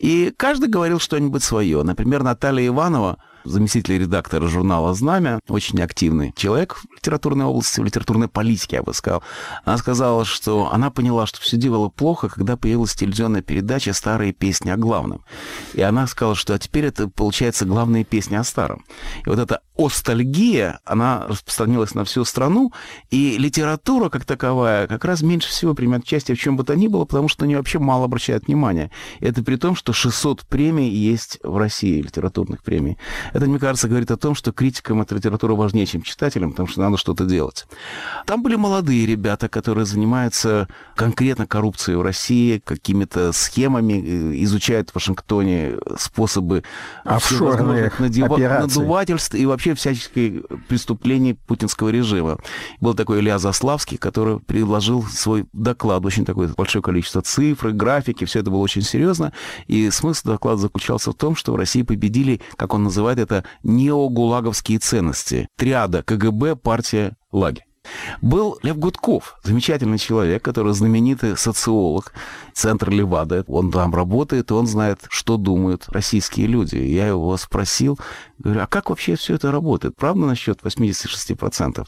[0.00, 1.84] И каждый говорил что-нибудь свое.
[1.84, 8.28] Например, Наталья Иванова, заместитель редактора журнала «Знамя», очень активный человек в литературной области, в литературной
[8.28, 9.22] политике, я бы сказал.
[9.64, 14.70] Она сказала, что она поняла, что все дело плохо, когда появилась телевизионная передача «Старые песни
[14.70, 15.24] о главном».
[15.74, 18.84] И она сказала, что а теперь это, получается, главные песни о старом.
[19.26, 22.72] И вот эта остальгия, она распространилась на всю страну,
[23.10, 26.86] и литература как таковая как раз меньше всего примет участие в чем бы то ни
[26.86, 28.90] было, потому что на нее вообще мало обращают внимания.
[29.20, 32.98] И это при том, что 600 премий есть в России, литературных премий.
[33.34, 36.80] Это, мне кажется, говорит о том, что критикам эта литература важнее, чем читателям, потому что
[36.80, 37.66] надо что-то делать.
[38.26, 44.94] Там были молодые ребята, которые занимаются конкретно коррупцией в России, какими-то схемами, э, изучают в
[44.94, 46.62] Вашингтоне способы
[47.98, 48.78] надева- операции.
[48.78, 52.38] надувательств и вообще всяческих преступлений путинского режима.
[52.80, 58.40] Был такой Илья Заславский, который предложил свой доклад, очень такое большое количество цифр, графики, все
[58.40, 59.32] это было очень серьезно.
[59.66, 64.78] И смысл доклада заключался в том, что в России победили, как он называет это, неогулаговские
[64.78, 65.48] ценности.
[65.56, 67.66] Триада КГБ, партия, лагерь.
[68.22, 72.12] Был Лев Гудков, замечательный человек, который знаменитый социолог,
[72.52, 73.44] центр Левада.
[73.48, 76.76] Он там работает, он знает, что думают российские люди.
[76.76, 77.98] Я его спросил,
[78.38, 79.96] говорю, а как вообще все это работает?
[79.96, 81.86] Правда насчет 86%?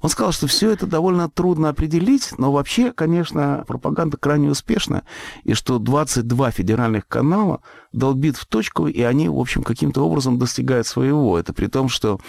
[0.00, 5.02] Он сказал, что все это довольно трудно определить, но вообще, конечно, пропаганда крайне успешна,
[5.44, 7.60] и что 22 федеральных канала
[7.92, 11.38] долбит в точку, и они, в общем, каким-то образом достигают своего.
[11.38, 12.20] Это при том, что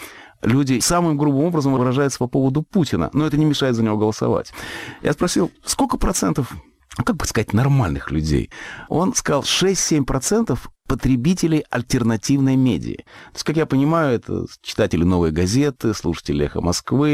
[0.41, 4.53] люди самым грубым образом выражаются по поводу Путина, но это не мешает за него голосовать.
[5.01, 6.53] Я спросил, сколько процентов
[6.97, 8.51] ну, как бы сказать, нормальных людей.
[8.89, 12.97] Он сказал, 6-7% потребителей альтернативной медиа.
[12.97, 13.03] То
[13.35, 17.11] есть, как я понимаю, это читатели «Новой газеты», слушатели «Эхо Москвы»,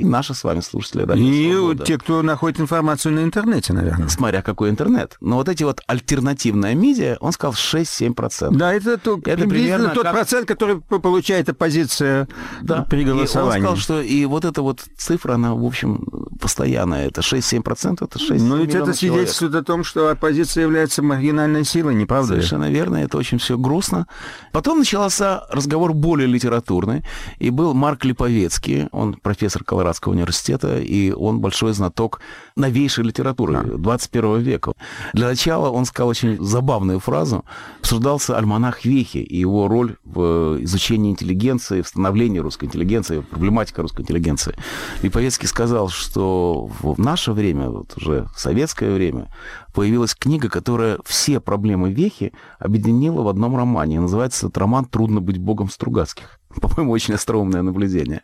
[0.00, 1.84] и наши с вами слушатели «Радио И Свобода».
[1.84, 4.08] те, кто находит информацию на интернете, наверное.
[4.08, 5.16] Смотря какой интернет.
[5.20, 8.50] Но вот эти вот альтернативная медиа, он сказал 6-7%.
[8.56, 12.26] Да, это, то, Это примерно тот как- процент, который получает оппозиция
[12.62, 12.82] Да.
[12.82, 13.60] при И он голосовании.
[13.62, 16.04] сказал, что и вот эта вот цифра, она, в общем,
[16.40, 17.06] постоянная.
[17.06, 19.28] Это 6-7%, это 6 Но ведь это миллионов человек.
[19.28, 22.40] свидетельствует о том, что оппозиция является маргинальной силой, не правда ли?
[22.40, 24.06] Совершенно верно, это очень все грустно.
[24.52, 27.02] Потом начался разговор более литературный,
[27.40, 32.20] и был Марк Липовецкий, он профессор Колорадского университета, и он большой знаток
[32.56, 34.72] новейшей литературы 21 века.
[35.12, 37.44] Для начала он сказал очень забавную фразу.
[37.80, 44.02] Обсуждался альманах Вехи и его роль в изучении интеллигенции, в становлении русской интеллигенции, проблематика русской
[44.02, 44.54] интеллигенции.
[45.02, 49.28] Липовецкий сказал, что в наше время, вот уже в советское время,
[49.72, 54.00] появилась книга, которая все проблемы Вехи объединила в одном романе.
[54.00, 56.40] Называется этот роман «Трудно быть богом Стругацких».
[56.60, 58.22] По-моему, очень остроумное наблюдение.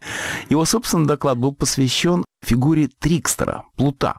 [0.48, 4.18] Его, собственно, доклад был посвящен фигуре Трикстера, Плута.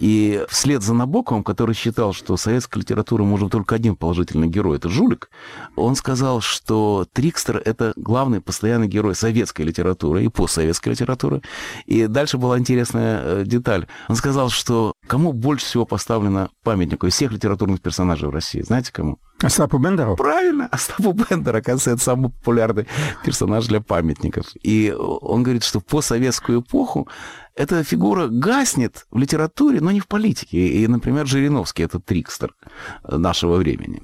[0.00, 4.88] И вслед за Набоковым, который считал, что советская литература может только один положительный герой, это
[4.88, 5.30] жулик,
[5.76, 11.42] он сказал, что Трикстер— это главный постоянный герой советской литературы и постсоветской литературы.
[11.84, 13.86] И дальше была интересная э, деталь.
[14.08, 18.62] Он сказал, что кому больше всего поставлено памятнику из всех литературных персонажей в России?
[18.62, 19.18] Знаете, кому?
[19.42, 20.16] Остапу Бендеру?
[20.16, 22.86] Правильно, Остапу Бендер, оказывается, это самый популярный
[23.24, 24.46] персонаж для памятников.
[24.62, 27.08] И он говорит, что по советскую эпоху
[27.60, 30.66] эта фигура гаснет в литературе, но не в политике.
[30.66, 32.54] И, например, Жириновский— это трикстер
[33.06, 34.00] нашего времени.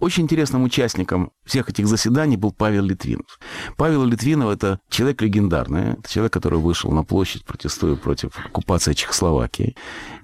[0.00, 3.38] Очень интересным участником всех этих заседаний был Павел Литвинов.
[3.76, 9.76] Павел Литвинов— это человек легендарный, это человек, который вышел на площадь, протестуя против оккупации Чехословакии.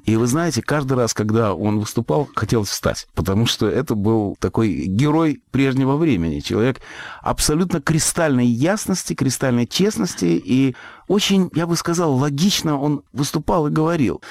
[0.05, 4.87] И вы знаете, каждый раз, когда он выступал, хотелось встать, потому что это был такой
[4.87, 6.81] герой прежнего времени, человек
[7.23, 10.77] абсолютно кристальной ясности, кристальной честности и
[11.09, 14.23] очень, я бы сказал, логично он выступал и говорил.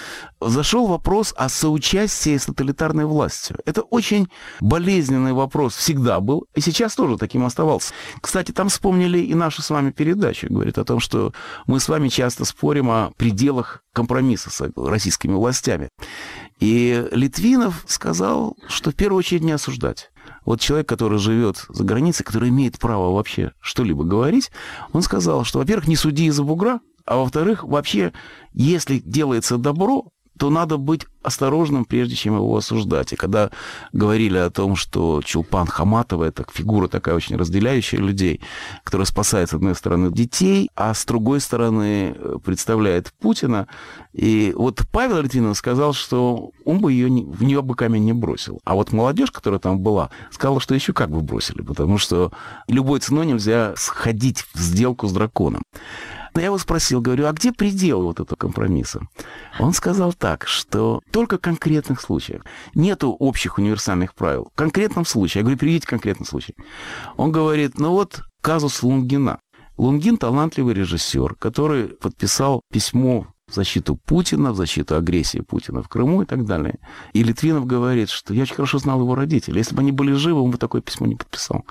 [0.41, 3.57] Зашел вопрос о соучастии с тоталитарной властью.
[3.65, 4.27] Это очень
[4.59, 7.93] болезненный вопрос всегда был, и сейчас тоже таким оставался.
[8.21, 11.33] Кстати, там вспомнили и нашу с вами передачу, говорит о том, что
[11.67, 15.89] мы с вами часто спорим о пределах компромисса с российскими властями.
[16.59, 20.11] И Литвинов сказал, что в первую очередь не осуждать.
[20.45, 24.51] Вот человек, который живет за границей, который имеет право вообще что-либо говорить,
[24.93, 28.13] он сказал, что, во-первых, не суди из-за бугра, а во-вторых, вообще,
[28.53, 33.13] если делается добро, то надо быть осторожным, прежде чем его осуждать.
[33.13, 33.50] И когда
[33.93, 38.41] говорили о том, что Чулпан Хаматова– это фигура такая очень разделяющая людей,
[38.84, 43.67] которая спасает, с одной стороны, детей, а с другой стороны представляет Путина.
[44.13, 48.60] И вот Павел Литвинов сказал, что он бы ее, в нее бы камень не бросил.
[48.63, 52.32] А вот молодежь, которая там была, сказала, что еще как бы бросили, потому что
[52.67, 55.63] любой ценой нельзя сходить в сделку с драконом.
[56.36, 59.08] Но я его спросил, говорю, а где предел вот этого компромисса?
[59.58, 62.43] Он сказал так, что только в конкретных случаях.
[62.74, 64.50] Нету общих универсальных правил.
[64.54, 65.39] В конкретном случае.
[65.39, 66.54] Я говорю, приведите конкретный случай.
[67.15, 69.39] Он говорит, ну вот казус Лунгина.
[69.78, 76.23] Лунгин талантливый режиссер, который подписал письмо в защиту Путина, в защиту агрессии Путина в Крыму
[76.23, 76.79] и так далее.
[77.13, 79.60] И Литвинов говорит, что я очень хорошо знал его родителей.
[79.60, 81.63] Если бы они были живы, он бы такое письмо не подписал.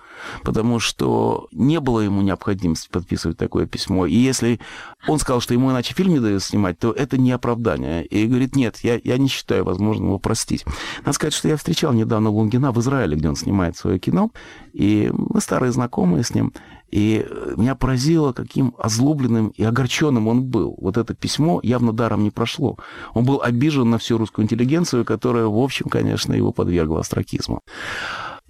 [0.42, 4.06] Потому что не было ему необходимости подписывать такое письмо.
[4.06, 4.60] И если
[5.08, 8.06] он сказал, что ему иначе фильм не дают снимать, то это не оправдание.
[8.06, 10.64] И говорит, нет, я, я не считаю возможным его простить.
[11.00, 14.30] Надо сказать, что я встречал недавно Лунгина в Израиле, где он снимает свое кино.
[14.72, 16.52] И мы старые знакомые с ним.
[16.94, 17.26] И
[17.56, 20.76] меня поразило, каким озлобленным и огорченным он был.
[20.80, 22.78] Вот это письмо явно даром не прошло.
[23.14, 27.62] Он был обижен на всю русскую интеллигенцию, которая, в общем, конечно, его подвергла остракизму.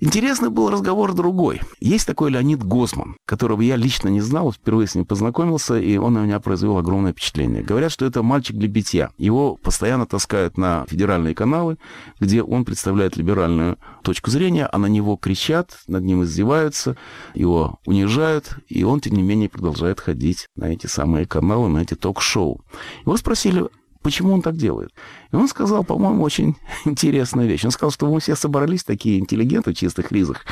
[0.00, 1.60] Интересный был разговор другой.
[1.78, 6.14] Есть такой Леонид Госман, которого я лично не знал, впервые с ним познакомился, и он
[6.14, 7.62] на меня произвел огромное впечатление.
[7.62, 9.12] Говорят, что это мальчик для битья.
[9.18, 11.78] Его постоянно таскают на федеральные каналы,
[12.18, 16.96] где он представляет либеральную точку зрения, а на него кричат, над ним издеваются,
[17.34, 21.94] его унижают, и он, тем не менее, продолжает ходить на эти самые каналы, на эти
[21.94, 22.64] ток-шоу.
[23.06, 23.68] Его спросили,
[24.04, 24.90] почему он так делает.
[25.32, 27.64] И он сказал, по-моему, очень интересную вещь.
[27.64, 30.44] Он сказал, что мы все собрались, такие интеллигенты в чистых ризах,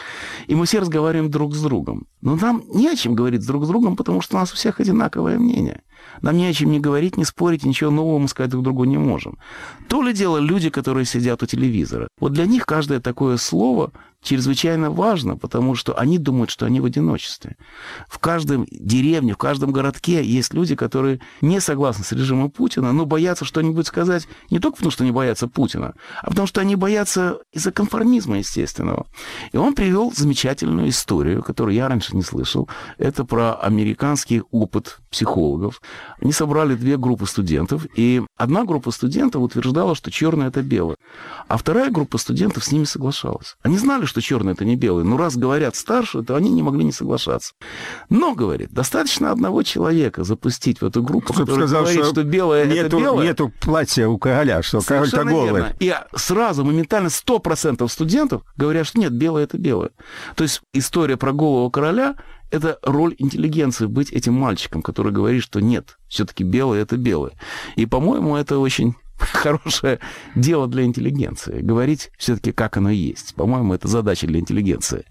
[0.48, 2.06] и мы все разговариваем друг с другом.
[2.22, 4.80] Но нам не о чем говорить друг с другом, потому что у нас у всех
[4.80, 5.82] одинаковое мнение.
[6.22, 8.98] Нам не о чем не говорить, не спорить, ничего нового мы сказать друг другу не
[8.98, 9.38] можем.
[9.88, 12.08] То ли дело люди, которые сидят у телевизора.
[12.18, 13.92] Вот для них каждое такое слово
[14.22, 17.56] чрезвычайно важно, потому что они думают, что они в одиночестве.
[18.08, 23.04] В каждом деревне, в каждом городке есть люди, которые не согласны с режимом Путина, но
[23.04, 27.38] боятся что-нибудь сказать не только потому, что они боятся Путина, а потому что они боятся
[27.52, 29.06] из-за конформизма естественного.
[29.52, 32.68] И он привел замечательную историю, которую я раньше не слышал.
[32.98, 35.82] Это про американский опыт психологов.
[36.20, 40.96] Они собрали две группы студентов, и одна группа студентов утверждала, что черное это белое,
[41.48, 43.56] а вторая группа студентов с ними соглашалась.
[43.62, 45.04] Они знали, что черный это не белый.
[45.04, 47.54] Но раз говорят старше, то они не могли не соглашаться.
[48.10, 52.22] Но, говорит, достаточно одного человека запустить в эту группу, Чтобы который сказал, говорит, что что,
[52.24, 53.26] белое нету, это белое.
[53.26, 55.62] Нету платья у короля, что король-то голый.
[55.62, 55.76] верно.
[55.80, 59.90] И сразу, моментально 100% студентов говорят, что нет, белое это белое.
[60.36, 62.16] То есть история про голого короля–
[62.50, 67.32] это роль интеллигенции, быть этим мальчиком, который говорит, что нет, все-таки белое это белое.
[67.76, 68.94] И, по-моему, это очень
[69.26, 69.98] хорошее
[70.34, 71.60] дело для интеллигенции.
[71.60, 73.34] Говорить все-таки, как оно есть.
[73.34, 75.04] По-моему, это задача для интеллигенции.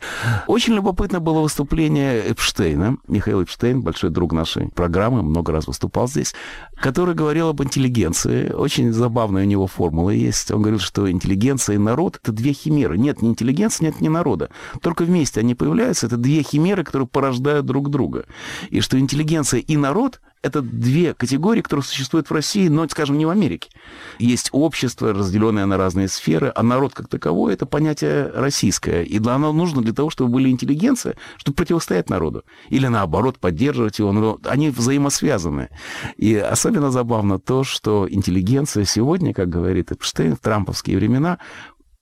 [0.48, 2.98] Очень любопытно было выступление Эпштейна.
[3.08, 6.34] Михаил Эпштейн, большой друг нашей программы, много раз выступал здесь,
[6.76, 8.52] который говорил об интеллигенции.
[8.52, 10.52] Очень забавная у него формула есть.
[10.52, 12.98] Он говорил, что интеллигенция и народ— это две химеры.
[12.98, 14.50] Нет ни интеллигенции, нет ни народа.
[14.82, 16.08] Только вместе они появляются.
[16.08, 18.26] Это две химеры, которые порождают друг друга.
[18.70, 23.26] И что интеллигенция и народ это две категории, которые существуют в России, но, скажем, не
[23.26, 23.70] в Америке.
[24.18, 29.04] Есть общество, разделенное на разные сферы, а народ как таковой– это понятие российское.
[29.04, 32.44] И оно нужно для того, чтобы были интеллигенция, чтобы противостоять народу.
[32.70, 34.12] Или, наоборот, поддерживать его.
[34.12, 35.70] Но они взаимосвязаны.
[36.18, 41.38] И особенно забавно то, что интеллигенция сегодня, как говорит Эпштейн, в трамповские времена,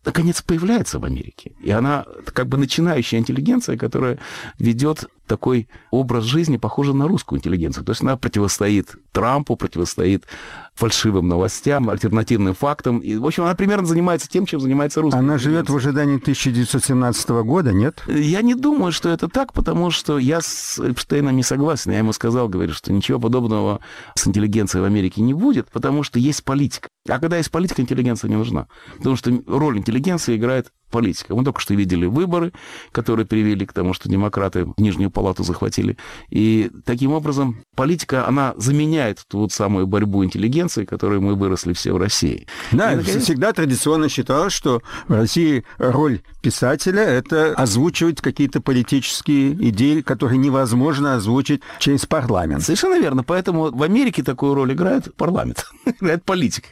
[0.06, 1.54] наконец появляется в Америке.
[1.62, 4.20] И она как бы начинающая интеллигенция, которая
[4.58, 7.86] ведет такой образ жизни, похожий на русскую интеллигенцию.
[7.86, 10.26] То есть она противостоит Трампу, противостоит
[10.74, 13.00] фальшивым новостям, альтернативным фактам.
[13.00, 17.30] И, в общем, она примерно занимается тем, чем занимается русская Она живет в ожидании 1917
[17.30, 18.04] года, нет?
[18.08, 21.92] Я не думаю, что это так, потому что я с Эпштейном не согласен.
[21.92, 23.80] Я ему сказал, говорю, что ничего подобного
[24.16, 26.90] с интеллигенцией в Америке не будет, потому что есть политика.
[27.08, 28.68] А когда есть политика, интеллигенция не нужна.
[28.98, 31.36] Потому что роль интеллигенции играет политика.
[31.36, 32.52] Мы только что видели выборы,
[32.92, 35.98] которые привели к тому, что демократы Нижнюю палату захватили.
[36.30, 41.94] И таким образом политика, она заменяет ту вот самую борьбу интеллигенции, которой мы выросли все
[41.94, 42.48] в России.
[42.72, 49.54] Да, И, наконец, всегда традиционно считалось, что в России роль писателя– это озвучивать какие-то политические
[49.70, 52.64] идеи, которые невозможно озвучить через парламент.
[52.64, 53.24] Совершенно верно.
[53.24, 55.66] Поэтому в Америке такую роль играет парламент,
[56.02, 56.70] играет политика.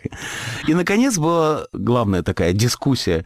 [0.67, 3.25] И, наконец, была главная такая дискуссия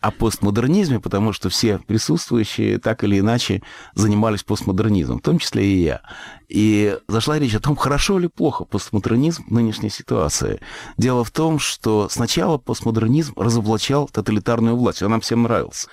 [0.00, 3.62] о постмодернизме, потому что все присутствующие так или иначе
[3.94, 6.00] занимались постмодернизмом, в том числе и я.
[6.48, 10.60] И зашла речь о том, хорошо или плохо постмодернизм в нынешней ситуации.
[10.96, 15.88] Дело в том, что сначала постмодернизм разоблачал тоталитарную власть, он нам всем нравился.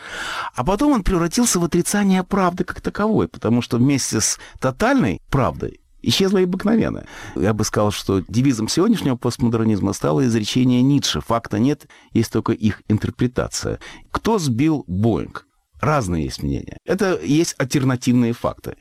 [0.56, 5.82] А потом он превратился в отрицание правды как таковой, потому что вместе с тотальной правдой
[6.08, 7.06] исчезла и обыкновенная.
[7.36, 11.22] Я бы сказал, что девизом сегодняшнего постмодернизма стало изречение Ницше.
[11.22, 13.80] Факта нет, есть только их интерпретация.
[14.12, 15.46] Кто сбил Боинг?
[15.80, 16.78] Разные есть мнения.
[16.86, 18.76] Это есть альтернативные факты.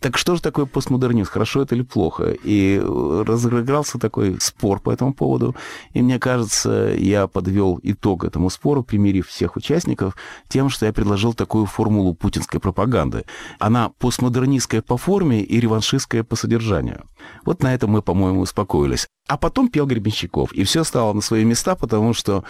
[0.00, 1.30] Так что же такое постмодернизм?
[1.30, 2.34] Хорошо это или плохо?
[2.44, 5.54] И разыгрался такой спор по этому поводу.
[5.92, 10.16] И мне кажется, я подвел итог этому спору, примирив всех участников
[10.48, 13.24] тем, что я предложил такую формулу путинской пропаганды.
[13.58, 17.04] Она постмодернистская по форме и реваншистская по содержанию.
[17.44, 19.06] Вот на этом мы, по-моему, успокоились.
[19.28, 20.52] А потом пел Гребенщиков.
[20.52, 22.44] И все стало на свои места, потому что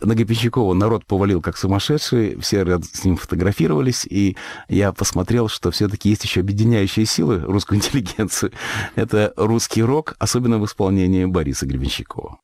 [0.00, 4.36] на Гребенщикова народ повалил как сумасшедший, все рядом с ним фотографировались, и
[4.68, 8.52] я посмотрел, что все-таки есть еще объединяющие силы русской интеллигенции.
[8.94, 12.38] Это русский рок, особенно в исполнении Бориса Гребенщикова.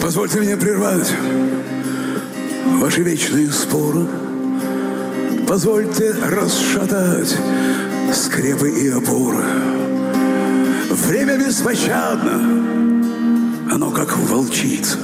[0.00, 1.12] Позвольте мне прервать
[2.80, 4.06] ваши вечные споры.
[5.46, 7.36] Позвольте расшатать
[8.12, 9.44] скрепы и опоры.
[10.90, 12.34] Время беспощадно,
[13.70, 14.98] оно как волчица.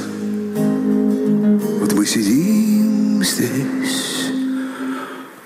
[1.89, 4.26] Вот мы сидим здесь,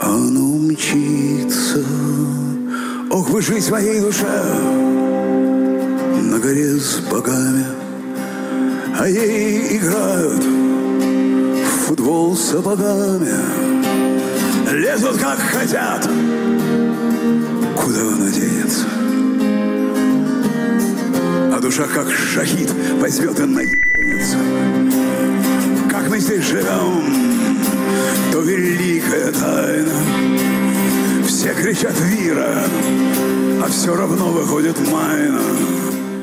[0.01, 1.85] оно мчится.
[3.11, 4.27] Ох, вы жизнь моей душе
[6.21, 7.65] на горе с богами,
[8.99, 13.37] а ей играют в футбол сапогами.
[14.73, 16.09] Лезут как хотят,
[17.77, 18.87] куда она денется.
[21.55, 24.39] А душа как шахид возьмет и наденется.
[26.03, 27.05] Как мы здесь живем,
[28.33, 29.93] то великая тайна.
[31.25, 32.65] Все кричат «Вира»,
[33.63, 35.39] а все равно выходит майна.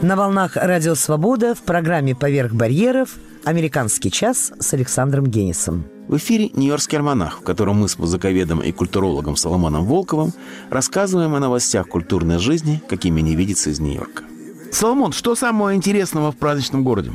[0.01, 3.11] На волнах Радио Свобода в программе «Поверх барьеров»
[3.45, 5.85] «Американский час» с Александром Генисом.
[6.09, 10.33] В эфире «Нью-Йоркский альманах», в котором мы с музыковедом и культурологом Соломоном Волковым
[10.69, 14.23] рассказываем о новостях культурной жизни, какими не видится из Нью-Йорка.
[14.71, 17.11] Соломон, что самого интересного в праздничном городе?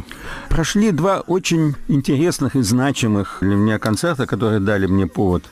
[0.48, 5.44] Прошли два очень интересных и значимых для меня концерта, которые дали мне повод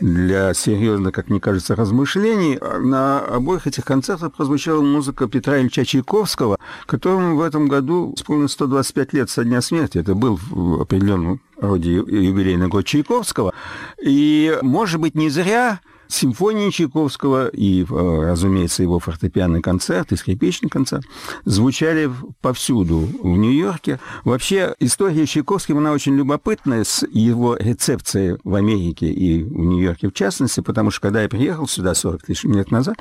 [0.00, 2.58] для серьезных, как мне кажется, размышлений.
[2.80, 9.12] На обоих этих концертах прозвучала музыка Петра Ильича Чайковского, которому в этом году исполнилось 125
[9.12, 9.98] лет со дня смерти.
[9.98, 13.52] Это был в определенном роде юбилейный год Чайковского.
[14.02, 15.80] И, может быть, не зря
[16.14, 21.04] симфонии Чайковского и, разумеется, его фортепианный концерт и скрипичный концерт
[21.44, 22.10] звучали
[22.40, 24.00] повсюду в Нью-Йорке.
[24.24, 30.12] Вообще, история Чайковского, она очень любопытная с его рецепцией в Америке и в Нью-Йорке в
[30.12, 32.96] частности, потому что, когда я приехал сюда 40 тысяч лет назад,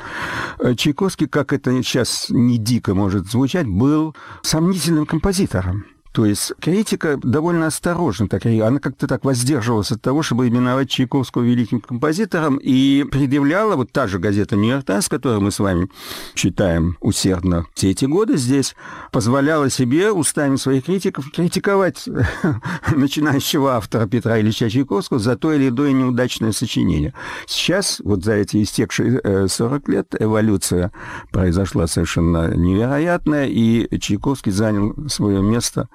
[0.78, 5.86] Чайковский, как это сейчас не дико может звучать, был сомнительным композитором.
[6.12, 11.43] То есть критика довольно осторожна, так, она как-то так воздерживалась от того, чтобы именовать Чайковского
[11.43, 15.88] великим композитором, и предъявляла вот та же газета «Нью-Йорк Таймс», которую мы с вами
[16.34, 18.76] читаем усердно все эти годы здесь,
[19.12, 22.07] позволяла себе устами своих критиков критиковать
[22.95, 27.14] начинающего автора Петра Ильича Чайковского за то или иное неудачное сочинение.
[27.47, 30.91] Сейчас, вот за эти истекшие 40 лет, эволюция
[31.32, 35.88] произошла совершенно невероятная, и Чайковский занял свое место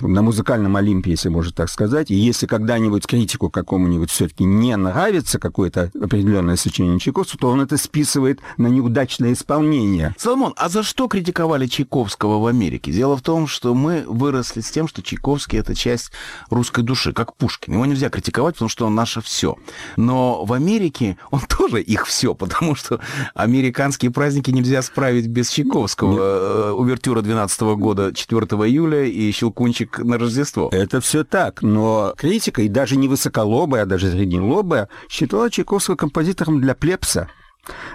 [0.00, 2.10] на музыкальном Олимпе, если можно так сказать.
[2.10, 7.76] И если когда-нибудь критику какому-нибудь все-таки не нравится какое-то определенное сочинение Чайковского, то он это
[7.76, 10.14] списывает на неудачное исполнение.
[10.18, 12.92] Соломон, а за что критиковали Чайковского в Америке?
[12.92, 16.12] Дело в том, что мы выросли с тем, что Чайковский— это часть
[16.50, 17.74] русской души, как Пушкин.
[17.74, 19.56] Его нельзя критиковать, потому что он наше все.
[19.96, 23.00] Но в Америке он тоже их все, потому что
[23.34, 26.10] американские праздники нельзя справить без Чайковского.
[26.10, 26.20] Нет.
[26.20, 30.68] Э, увертюра 12 года, 4 июля и Щелкунчик на Рождество.
[30.72, 36.60] Это все так, но критика, и даже не высоколобая, а даже среднелобая, считала Чайковского композитором
[36.60, 37.28] для плебса.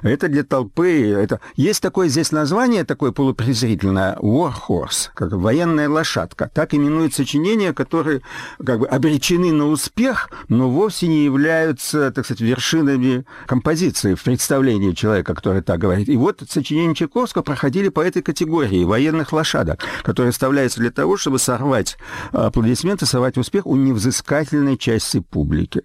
[0.01, 1.11] Это для толпы.
[1.11, 1.39] Это...
[1.55, 6.49] Есть такое здесь название, такое полупрезрительное, war horse, как военная лошадка.
[6.53, 8.21] Так именуют сочинения, которые
[8.65, 14.91] как бы обречены на успех, но вовсе не являются, так сказать, вершинами композиции в представлении
[14.93, 16.09] человека, который так говорит.
[16.09, 21.39] И вот сочинения Чайковского проходили по этой категории военных лошадок, которые вставляются для того, чтобы
[21.39, 21.97] сорвать
[22.31, 25.83] аплодисменты, сорвать успех у невзыскательной части публики.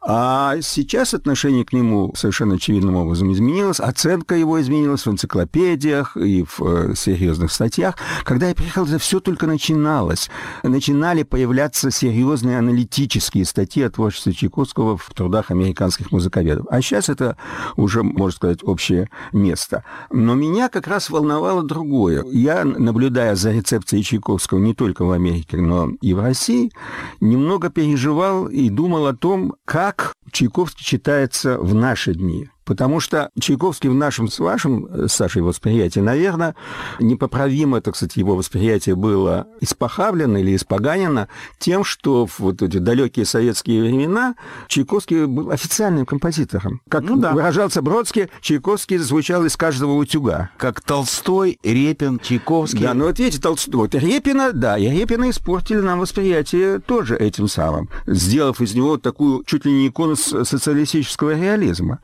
[0.00, 6.44] А сейчас отношение к нему совершенно очевидным образом изменилось, оценка его изменилась в энциклопедиях и
[6.44, 7.96] в э, серьезных статьях.
[8.24, 10.30] Когда я приехал, это все только начиналось.
[10.62, 16.66] Начинали появляться серьезные аналитические статьи о творчестве Чайковского в трудах американских музыковедов.
[16.70, 17.36] А сейчас это
[17.76, 19.84] уже, можно сказать, общее место.
[20.10, 22.24] Но меня как раз волновало другое.
[22.30, 26.70] Я, наблюдая за рецепцией Чайковского не только в Америке, но и в России,
[27.20, 32.48] немного переживал и думал о том, как Чайковский читается в наши дни.
[32.68, 36.54] Потому что Чайковский в нашем с вашим, Сашей, восприятии, наверное,
[37.00, 43.24] непоправимо, так сказать, его восприятие было испохавлено или испоганено тем, что в вот эти далекие
[43.24, 44.34] советские времена
[44.66, 46.82] Чайковский был официальным композитором.
[46.90, 47.32] Как ну, да.
[47.32, 50.50] выражался Бродский, Чайковский звучал из каждого утюга.
[50.58, 52.82] Как Толстой, Репин, Чайковский.
[52.82, 57.48] Да, ну вот видите, Толстой, вот Репина, да, и Репина испортили нам восприятие тоже этим
[57.48, 62.00] самым, сделав из него такую чуть ли не икону социалистического реализма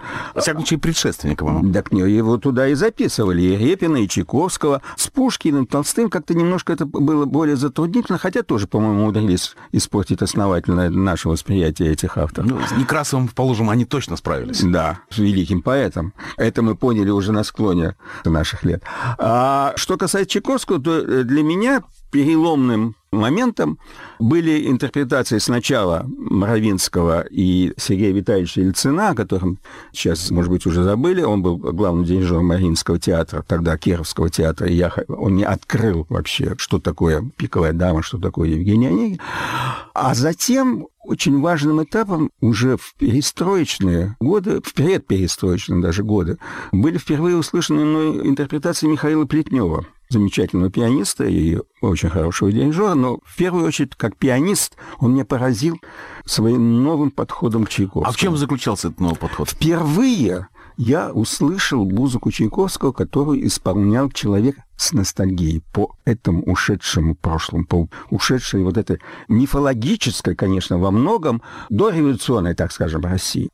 [0.55, 1.73] всяком случае, предшественником.
[1.73, 4.83] Так его туда и записывали, и Репина, и Чайковского.
[4.97, 10.91] С Пушкиным, Толстым как-то немножко это было более затруднительно, хотя тоже, по-моему, удалились испортить основательно
[10.91, 12.51] наше восприятие этих авторов.
[12.51, 14.63] Ну, с Некрасовым, положим, они точно справились.
[14.63, 16.13] Да, с великим поэтом.
[16.37, 18.83] Это мы поняли уже на склоне наших лет.
[19.19, 23.79] А что касается Чайковского, то для меня переломным моментом.
[24.19, 29.59] Были интерпретации сначала Моровинского и Сергея Витальевича Ельцина, о котором
[29.93, 31.23] сейчас, может быть, уже забыли.
[31.23, 34.69] Он был главным дирижером Мариинского театра, тогда Кировского театра.
[34.69, 39.21] И я, он не открыл вообще, что такое «Пиковая дама», что такое Евгений Онегин.
[39.95, 46.39] А затем очень важным этапом уже в перестроечные годы, в предперестроечные даже годы,
[46.73, 53.37] были впервые услышаны мной интерпретации Михаила Плетнева, замечательного пианиста и очень хорошего дирижера, но в
[53.37, 55.81] первую очередь, как пианист, он меня поразил
[56.25, 58.07] своим новым подходом к Чайковскому.
[58.07, 59.51] А в чем заключался этот новый подход?
[59.51, 67.89] Впервые я услышал музыку Чайковского, которую исполнял человек с ностальгией по этому ушедшему прошлому, по
[68.11, 73.51] ушедшей вот этой мифологической, конечно, во многом, дореволюционной, так скажем, России.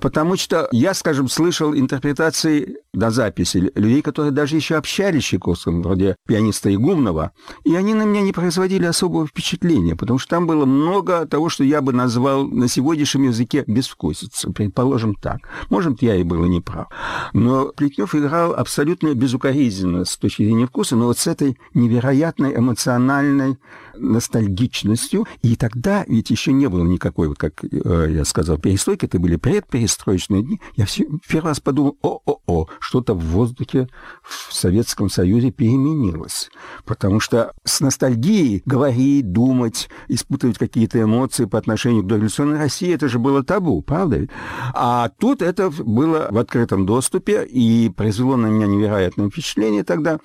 [0.00, 5.82] Потому что я, скажем, слышал интерпретации на записи людей, которые даже еще общались с Чайковским,
[5.82, 7.32] вроде пианиста Игумнова,
[7.64, 11.64] и они на меня не производили особого впечатления, потому что там было много того, что
[11.64, 15.38] я бы назвал на сегодняшнем языке безвкусицей, предположим так.
[15.70, 16.88] Может, я и был и не прав.
[17.32, 23.58] Но Плетнев играл абсолютно безукоризненно с точки зрения вкуса, но вот с этой невероятной эмоциональной
[23.96, 25.26] ностальгичностью.
[25.42, 29.36] И тогда ведь еще не было никакой, вот как э, я сказал, перестройки, это были
[29.36, 30.60] предперестроечные дни.
[30.76, 33.88] Я все, первый раз подумал, о-о-о, что-то в воздухе
[34.22, 36.50] в Советском Союзе переменилось.
[36.84, 43.08] Потому что с ностальгией говорить, думать, испытывать какие-то эмоции по отношению к дореволюционной России, это
[43.08, 44.26] же было табу, правда?
[44.72, 50.18] А тут это было в открытом доступе и произвело на меня невероятное впечатление тогда.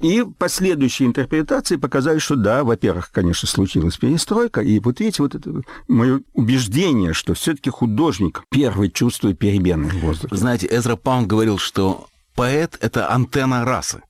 [0.00, 5.62] И последующие интерпретации показали, что да, во-первых, конечно, случилась перестройка, и вот видите, вот это
[5.88, 10.34] мое убеждение, что все-таки художник первый чувствует перемены в воздухе.
[10.34, 14.02] Знаете, Эзра Паун говорил, что поэт— это антенна расы.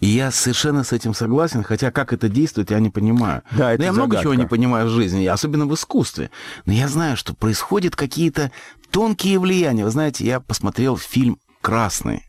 [0.00, 3.42] И я совершенно с этим согласен, хотя как это действует, я не понимаю.
[3.52, 4.08] Да, это Но я загадка.
[4.08, 6.30] много чего не понимаю в жизни, особенно в искусстве.
[6.66, 8.50] Но я знаю, что происходят какие-то
[8.90, 9.84] тонкие влияния.
[9.84, 12.24] Вы знаете, я посмотрел фильм «Красный».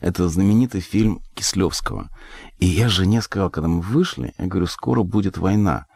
[0.00, 2.08] Это знаменитый фильм Кислевского.
[2.60, 5.86] И я жене сказал, когда мы вышли, я говорю, скоро будет война.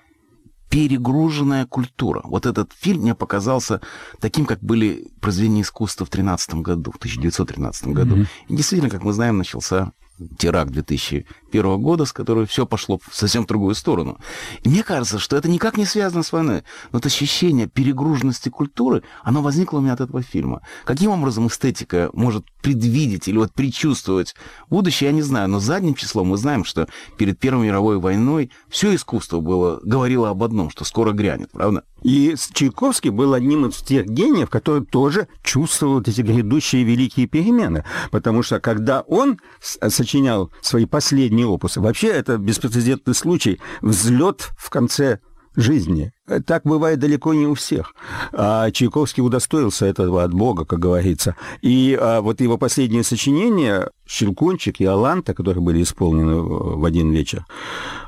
[0.71, 2.23] Перегруженная культура.
[2.25, 3.81] Вот этот фильм мне показался
[4.19, 8.17] таким, как были произведения искусства в 13 году, в 1913 году.
[8.17, 8.27] Мгм.
[8.49, 9.93] И действительно, как мы знаем, начался
[10.39, 14.19] теракт 2001 года, с которого все пошло в совсем другую сторону.
[14.62, 16.62] И мне кажется, что это никак не связано с войной.
[16.93, 20.62] Но это ощущение перегруженности культуры, оно возникло у меня от этого фильма.
[20.85, 24.35] Каким образом эстетика может предвидеть или вот предчувствовать
[24.71, 25.49] будущее, я не знаю.
[25.49, 30.43] Но задним числом мы знаем, что перед Первой мировой войной все искусство было, говорило об
[30.43, 31.83] одном, что скоро грянет, правда?
[32.03, 37.85] И Чайковский был одним из тех гениев, который тоже чувствовал вот эти грядущие великие перемены.
[38.11, 44.68] Потому что когда он с- сочинял свои последние опусы, вообще это беспрецедентный случай, взлет в
[44.68, 45.20] конце
[45.57, 46.12] жизни.
[46.46, 47.94] Так бывает далеко не у всех.
[48.32, 51.36] А Чайковский удостоился этого от Бога, как говорится.
[51.62, 57.46] И а, вот его последние сочинения «Щелкунчик» и «Аланта», которые были исполнены в один вечер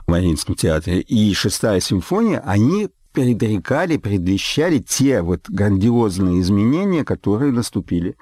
[0.07, 8.15] в Мариинском театре, и «Шестая симфония», они предрекали, предвещали те вот грандиозные изменения, которые наступили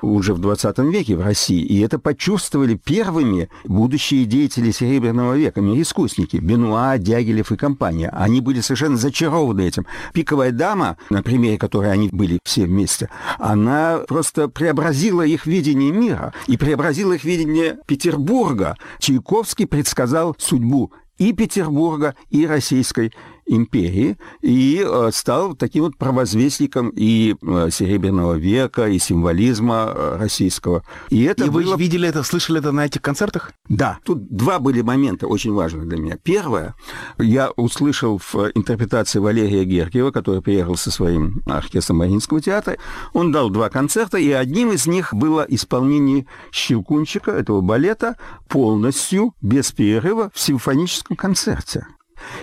[0.00, 1.60] уже в 20 веке в России.
[1.60, 8.08] И это почувствовали первыми будущие деятели Серебряного века, искусники, Бенуа, Дягилев и компания.
[8.08, 9.84] Они были совершенно зачарованы этим.
[10.14, 16.32] «Пиковая дама», на примере которой они были все вместе, она просто преобразила их видение мира
[16.46, 18.76] и преобразила их видение Петербурга.
[18.98, 23.12] Чайковский предсказал судьбу и Петербурга, и Российской
[23.48, 30.84] империи, и э, стал таким вот провозвестником и э, Серебряного века, и символизма э, российского.
[31.08, 31.76] И это И вы было...
[31.76, 33.52] видели это, слышали это на этих концертах?
[33.68, 36.18] Да, тут два были момента очень важных для меня.
[36.22, 36.74] Первое,
[37.18, 42.76] я услышал в интерпретации Валерия Гергиева, который приехал со своим оркестром Мариинского театра.
[43.12, 48.16] Он дал два концерта, и одним из них было исполнение «Щелкунчика», этого балета,
[48.48, 51.86] полностью, без перерыва, в симфоническом концерте.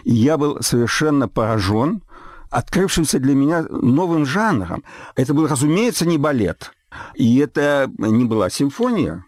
[0.03, 2.01] Я был совершенно поражен
[2.49, 4.83] открывшимся для меня новым жанром.
[5.15, 6.71] Это был, разумеется, не балет.
[7.15, 9.25] И это не была симфония,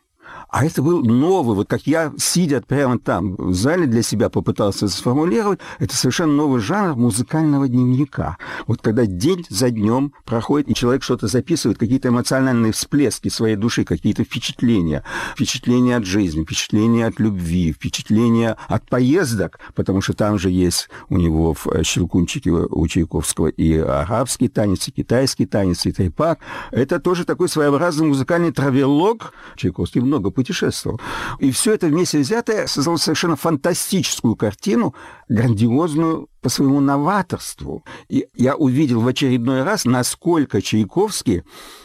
[0.49, 4.87] а это был новый, вот как я, сидя прямо там в зале для себя попытался
[4.87, 8.37] сформулировать, это совершенно новый жанр музыкального дневника.
[8.65, 13.83] Вот когда день за днем проходит, и человек что-то записывает, какие-то эмоциональные всплески своей души,
[13.83, 20.49] какие-то впечатления, впечатления от жизни, впечатления от любви, впечатления от поездок, потому что там же
[20.49, 26.39] есть у него в «Щелкунчике» у Чайковского и арабский танец, и китайский танец, и трепак.
[26.71, 29.33] Это тоже такой своеобразный музыкальный травелог.
[29.55, 31.01] Чайковский много путешествовал.
[31.39, 34.93] И все это вместе взятое создало совершенно фантастическую картину,
[35.27, 37.83] грандиозную по своему новаторству.
[38.07, 41.41] И я увидел в очередной раз, насколько Чайковский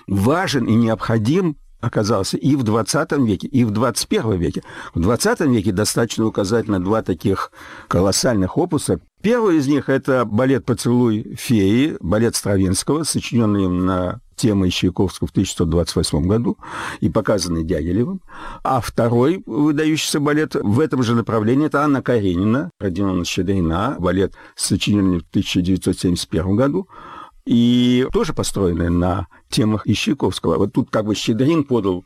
[0.06, 4.62] важен и необходим оказался и в 20 веке, и в 21 веке.
[4.94, 7.52] В 20 веке достаточно указать на два таких
[7.88, 9.00] колоссальных опуса.
[9.22, 16.26] Первый из них– это балет «Поцелуй феи», балет Стравинского, сочиненный на темой Чайковского в 1928
[16.26, 16.58] году
[17.00, 18.20] и показанный Дягилевым.
[18.64, 25.20] А второй выдающийся балет в этом же направлении– это Анна Каренина, Родиона Щедрина, балет, сочиненный
[25.20, 26.88] в 1971 году
[27.44, 30.58] и тоже построенный на темах Ищейковского.
[30.58, 32.04] Вот тут как бы Щедрин подал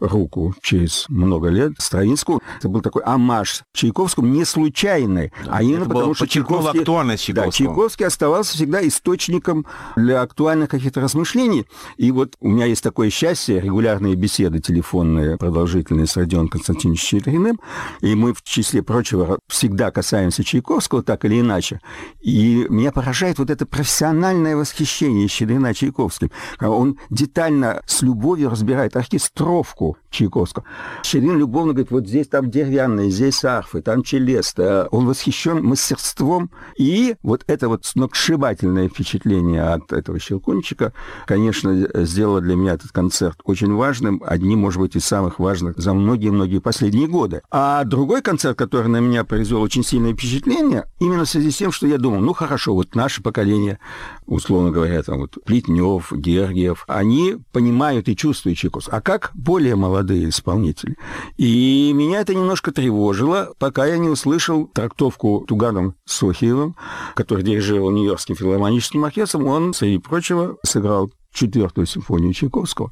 [0.00, 2.42] руку через много лет Стравинскому.
[2.58, 7.32] Это был такой амаш Чайковскому не случайный, а именно потому, было, что Чайковский, актуальность.
[7.32, 9.66] Да, Чайковский оставался всегда источником
[9.96, 11.66] для актуальных каких-то размышлений.
[11.96, 17.60] И вот у меня есть такое счастье, регулярные беседы телефонные, продолжительные с Родионом Константиновичем Щедриным,
[18.00, 21.80] и мы, в числе прочего, всегда касаемся Чайковского, так или иначе.
[22.20, 26.30] И меня поражает вот это профессиональное восхищение Щедрина Чайковским.
[26.60, 30.64] Он детально, с любовью разбирает оркестровку Чайковского.
[31.04, 34.88] Щедрин любовно говорит, вот здесь там деревянные, здесь арфы, там челеста.
[34.90, 36.50] Он восхищен мастерством.
[36.76, 40.92] И вот это вот сногсшибательное впечатление от этого Щелкунчика,
[41.26, 45.92] конечно, сделало для меня этот концерт очень важным, одним, может быть, из самых важных за
[45.92, 47.42] многие-многие последние годы.
[47.50, 51.72] А другой концерт, который на меня произвел очень сильное впечатление, именно в связи с тем,
[51.72, 53.78] что я думал, ну хорошо, вот наше поколение,
[54.26, 58.98] условно говоря, там вот Плетнев, Гергиев, они понимают и чувствуют Чайковского.
[58.98, 60.96] А как более молодые исполнители?
[61.36, 66.76] И меня это немножко тревожило, пока я не услышал трактовку Туганом Сохиевым,
[67.14, 69.46] который дирижировал Нью-Йоркским филармоническим оркестром.
[69.46, 72.90] Он, среди прочего, сыграл четвертую симфонию Чайковского.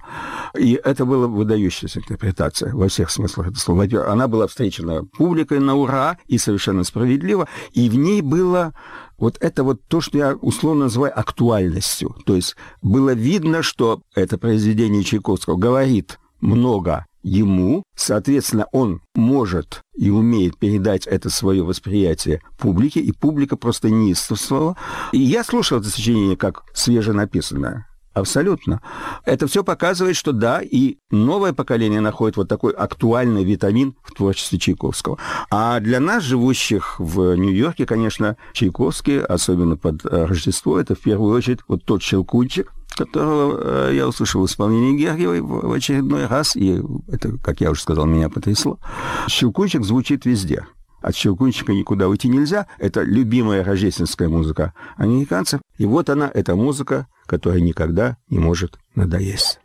[0.57, 3.85] И это была выдающаяся интерпретация во всех смыслах этого слова.
[4.07, 7.49] Она была встречена публикой на ура и совершенно справедливо.
[7.73, 8.75] И в ней было
[9.19, 12.15] вот это вот то, что я условно называю актуальностью.
[12.27, 20.11] То есть было видно, что это произведение Чайковского говорит много ему, соответственно, он может и
[20.11, 24.77] умеет передать это свое восприятие публике, и публика просто неистовствовала.
[25.13, 27.87] И я слушал это сочинение как свеженаписанное.
[28.13, 28.81] Абсолютно.
[29.25, 34.61] Это все показывает, что да, и новое поколение находит вот такой актуальный витамин в творчестве
[34.61, 35.19] Чайковского.
[35.51, 41.61] А для нас, живущих в Нью-Йорке, конечно, Чайковский, особенно под Рождество, это в первую очередь
[41.67, 47.37] вот тот щелкунчик, которого э, я услышал в исполнении Гергиевой в очередной раз, и это,
[47.39, 48.79] как я уже сказал, меня потрясло.
[49.29, 50.67] Щелкунчик звучит везде.
[51.05, 52.67] От щелкунчика никуда уйти нельзя.
[52.79, 55.61] Это любимая рождественская музыка американцев.
[55.77, 59.61] И вот она, эта музыка, которая никогда не может надоесть.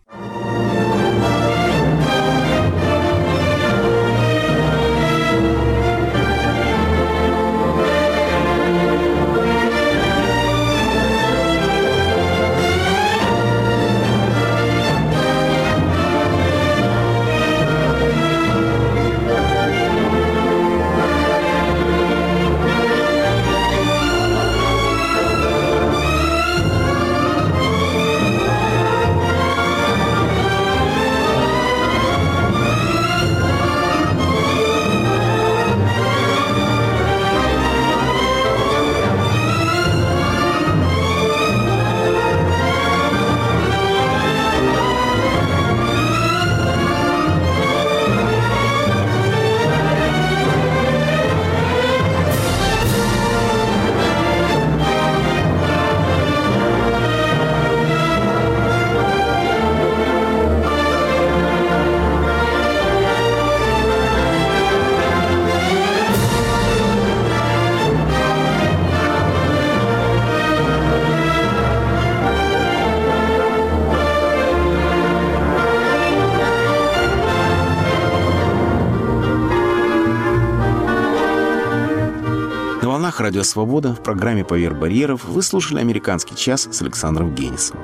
[83.30, 87.78] Радио Свобода в программе «Поверх барьеров» вы слушали «Американский час» с Александром Генисом.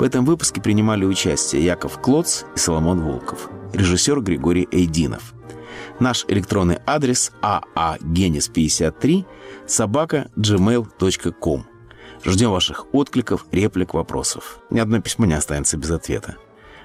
[0.00, 5.32] В этом выпуске принимали участие Яков Клоц и Соломон Волков, режиссер Григорий Эйдинов.
[6.00, 9.24] Наш электронный адрес aagenis53
[9.68, 11.66] собака gmail.com.
[12.24, 14.58] Ждем ваших откликов, реплик, вопросов.
[14.70, 16.36] Ни одно письмо не останется без ответа.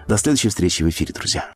[0.08, 1.56] До следующей встречи в эфире, друзья.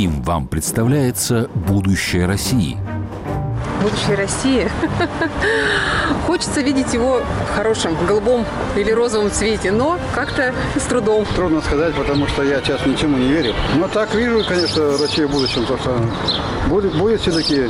[0.00, 2.78] Каким вам представляется будущее России?
[3.82, 4.70] будущей России.
[6.26, 8.44] Хочется видеть его в хорошем, голубом
[8.76, 11.24] или розовом цвете, но как-то с трудом.
[11.36, 13.54] Трудно сказать, потому что я сейчас ничему не верю.
[13.76, 15.98] Но так вижу, конечно, Россию в будущем, то что
[16.68, 17.68] будет, будет все-таки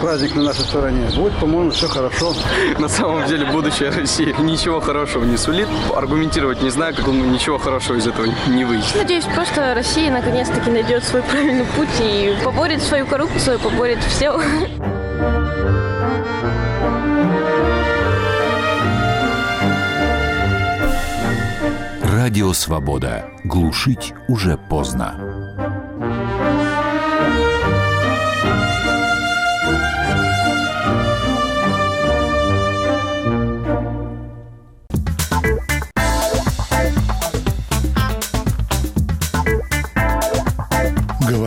[0.00, 1.08] праздник на нашей стороне.
[1.16, 2.34] Будет, по-моему, все хорошо.
[2.78, 5.68] На самом деле будущее России ничего хорошего не сулит.
[5.94, 8.94] Аргументировать не знаю, как он ничего хорошего из этого не выйдет.
[8.96, 14.38] Надеюсь, просто Россия наконец-таки найдет свой правильный путь и поборет свою коррупцию, поборет все.
[22.02, 23.24] Радио «Свобода».
[23.42, 25.31] Глушить уже поздно.